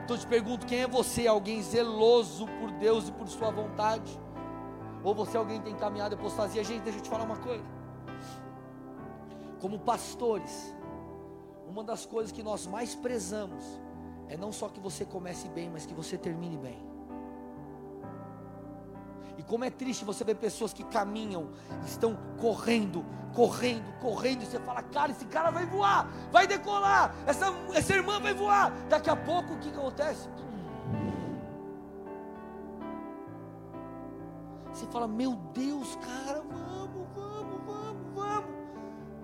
[0.04, 1.28] Então eu te pergunto: quem é você?
[1.28, 4.20] Alguém zeloso por Deus e por Sua vontade?
[5.04, 6.64] Ou você é alguém que tem caminhado apostasia?
[6.64, 7.64] Gente, deixa eu te falar uma coisa.
[9.60, 10.76] Como pastores,
[11.68, 13.64] uma das coisas que nós mais prezamos
[14.28, 16.91] é não só que você comece bem, mas que você termine bem.
[19.42, 21.50] E como é triste você ver pessoas que caminham,
[21.84, 27.48] estão correndo, correndo, correndo, e você fala, cara, esse cara vai voar, vai decolar, essa,
[27.74, 28.72] essa irmã vai voar.
[28.88, 30.30] Daqui a pouco o que acontece?
[34.72, 38.52] Você fala, meu Deus, cara, vamos, vamos, vamos, vamos.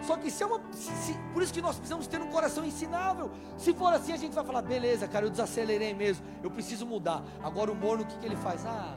[0.01, 0.59] Só que se é uma.
[0.71, 3.29] Se, por isso que nós precisamos ter um coração ensinável.
[3.55, 7.23] Se for assim, a gente vai falar, beleza, cara, eu desacelerei mesmo, eu preciso mudar.
[7.43, 8.65] Agora o morno, o que, que ele faz?
[8.65, 8.95] Ah,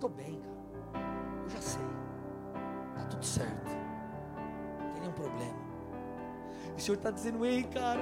[0.00, 1.04] estou bem, cara.
[1.44, 1.82] Eu já sei.
[2.94, 3.70] Está tudo certo.
[4.80, 5.60] Não tem nenhum problema.
[6.74, 8.00] E o Senhor está dizendo, ei, cara,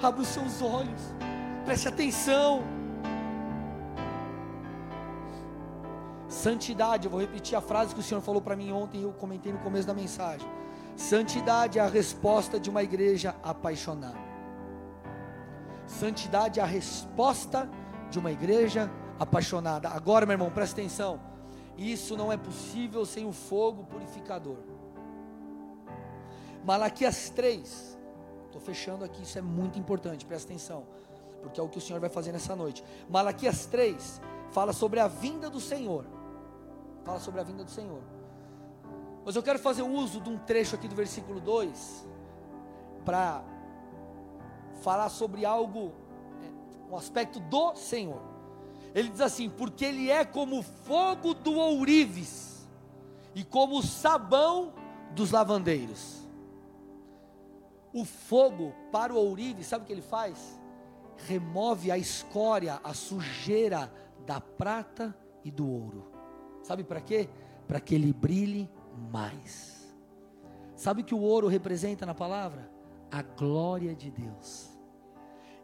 [0.00, 1.02] abre os seus olhos,
[1.64, 2.62] preste atenção.
[6.28, 9.12] Santidade, eu vou repetir a frase que o Senhor falou para mim ontem e eu
[9.12, 10.48] comentei no começo da mensagem.
[10.96, 14.18] Santidade é a resposta de uma igreja apaixonada.
[15.86, 17.68] Santidade é a resposta
[18.10, 19.88] de uma igreja apaixonada.
[19.88, 21.31] Agora, meu irmão, presta atenção.
[21.76, 24.58] Isso não é possível sem o fogo purificador.
[26.64, 27.98] Malaquias 3.
[28.46, 30.84] Estou fechando aqui, isso é muito importante, presta atenção.
[31.40, 32.84] Porque é o que o Senhor vai fazer nessa noite.
[33.08, 34.20] Malaquias 3
[34.50, 36.04] fala sobre a vinda do Senhor.
[37.04, 38.02] Fala sobre a vinda do Senhor.
[39.24, 42.06] Mas eu quero fazer uso de um trecho aqui do versículo 2
[43.04, 43.42] para
[44.82, 45.92] falar sobre algo,
[46.42, 48.31] é, um aspecto do Senhor.
[48.94, 52.66] Ele diz assim: Porque Ele é como o fogo do ourives
[53.34, 54.72] e como o sabão
[55.14, 56.22] dos lavandeiros.
[57.92, 60.58] O fogo para o ourives, sabe o que ele faz?
[61.26, 63.92] Remove a escória, a sujeira
[64.26, 65.14] da prata
[65.44, 66.10] e do ouro.
[66.62, 67.28] Sabe para quê?
[67.68, 68.70] Para que ele brilhe
[69.12, 69.94] mais.
[70.74, 72.70] Sabe o que o ouro representa na palavra?
[73.10, 74.71] A glória de Deus.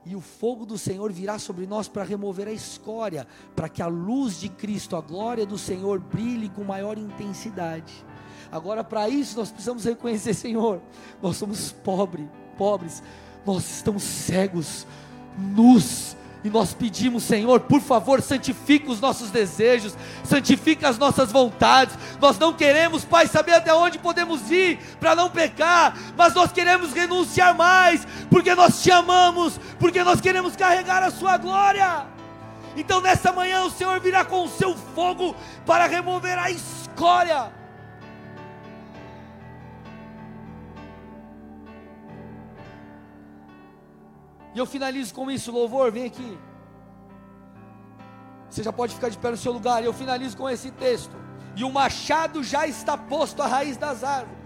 [0.08, 3.86] E o fogo do Senhor virá sobre nós para remover a escória, para que a
[3.86, 7.92] luz de Cristo, a glória do Senhor, brilhe com maior intensidade.
[8.50, 10.80] Agora, para isso, nós precisamos reconhecer, Senhor,
[11.20, 13.02] nós somos pobres, pobres,
[13.44, 14.86] nós estamos cegos,
[15.36, 21.96] nus, e nós pedimos, Senhor, por favor, santifica os nossos desejos, santifica as nossas vontades.
[22.20, 26.92] Nós não queremos, Pai, saber até onde podemos ir para não pecar, mas nós queremos
[26.92, 32.06] renunciar mais, porque nós te amamos, porque nós queremos carregar a Sua glória.
[32.76, 35.34] Então, nessa manhã, o Senhor virá com o seu fogo
[35.66, 37.57] para remover a escória.
[44.54, 46.38] E eu finalizo com isso, louvor, vem aqui.
[48.48, 49.82] Você já pode ficar de pé no seu lugar.
[49.82, 51.14] E eu finalizo com esse texto.
[51.54, 54.38] E o machado já está posto à raiz das árvores.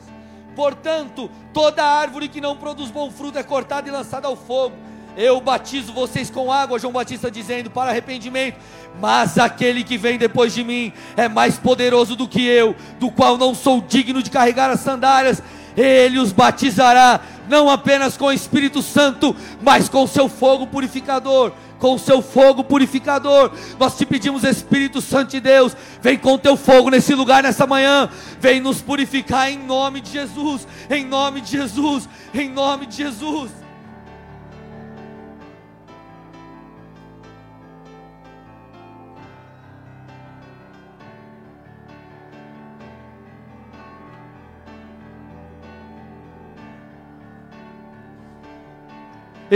[0.56, 4.74] Portanto, toda árvore que não produz bom fruto é cortada e lançada ao fogo.
[5.16, 8.58] Eu batizo vocês com água, João Batista dizendo, para arrependimento.
[8.98, 13.36] Mas aquele que vem depois de mim é mais poderoso do que eu, do qual
[13.36, 15.42] não sou digno de carregar as sandálias.
[15.76, 21.52] Ele os batizará não apenas com o Espírito Santo, mas com o seu fogo purificador.
[21.78, 26.38] Com o seu fogo purificador, nós te pedimos, Espírito Santo de Deus, vem com o
[26.38, 31.40] teu fogo nesse lugar, nessa manhã, vem nos purificar em nome de Jesus, em nome
[31.40, 33.61] de Jesus, em nome de Jesus.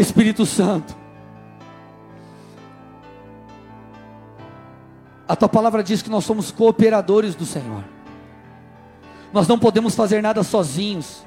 [0.00, 0.96] Espírito Santo.
[5.28, 7.82] A tua palavra diz que nós somos cooperadores do Senhor.
[9.32, 11.26] Nós não podemos fazer nada sozinhos,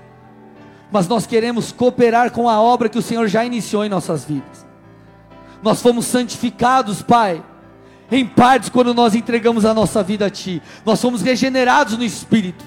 [0.91, 4.65] mas nós queremos cooperar com a obra que o Senhor já iniciou em nossas vidas.
[5.61, 7.43] Nós fomos santificados, Pai,
[8.11, 10.61] em partes quando nós entregamos a nossa vida a Ti.
[10.86, 12.63] Nós fomos regenerados no Espírito.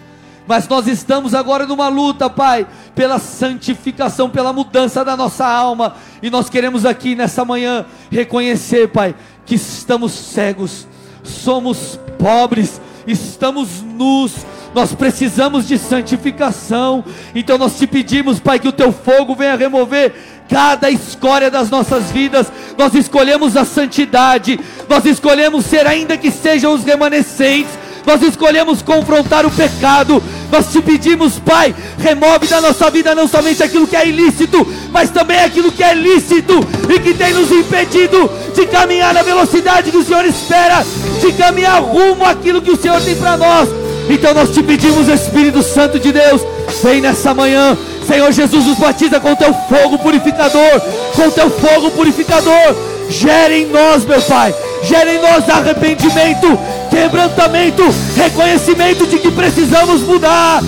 [0.47, 5.95] Mas nós estamos agora numa luta, Pai, pela santificação, pela mudança da nossa alma.
[6.23, 9.15] E nós queremos aqui nessa manhã reconhecer, Pai,
[9.47, 10.87] que estamos cegos,
[11.23, 14.33] somos pobres, estamos nus,
[14.75, 17.05] nós precisamos de santificação.
[17.35, 20.13] Então nós te pedimos, Pai, que o teu fogo venha remover
[20.49, 22.53] cada escória das nossas vidas.
[22.77, 29.47] Nós escolhemos a santidade, nós escolhemos ser, ainda que sejam os remanescentes nós escolhemos confrontar
[29.47, 34.07] o pecado, nós te pedimos, Pai, remove da nossa vida não somente aquilo que é
[34.07, 39.23] ilícito, mas também aquilo que é lícito e que tem nos impedido de caminhar na
[39.23, 40.85] velocidade que o Senhor espera,
[41.21, 43.69] de caminhar rumo àquilo que o Senhor tem para nós.
[44.11, 46.43] Então nós te pedimos, Espírito Santo de Deus,
[46.83, 47.77] vem nessa manhã,
[48.07, 50.81] Senhor Jesus, nos batiza com teu fogo purificador,
[51.15, 52.77] com teu fogo purificador.
[53.09, 56.59] Gere em nós, meu Pai, gere em nós arrependimento,
[56.93, 57.83] quebrantamento,
[58.15, 60.61] reconhecimento de que precisamos mudar.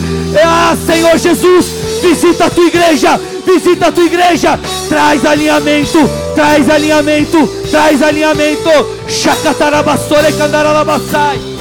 [0.42, 1.66] Ah, Senhor Jesus,
[2.02, 4.58] visita a tua igreja, visita a tua igreja,
[4.88, 5.98] traz alinhamento,
[6.34, 8.70] traz alinhamento, traz alinhamento.
[9.06, 11.53] Shakatarabassore candaralabassai.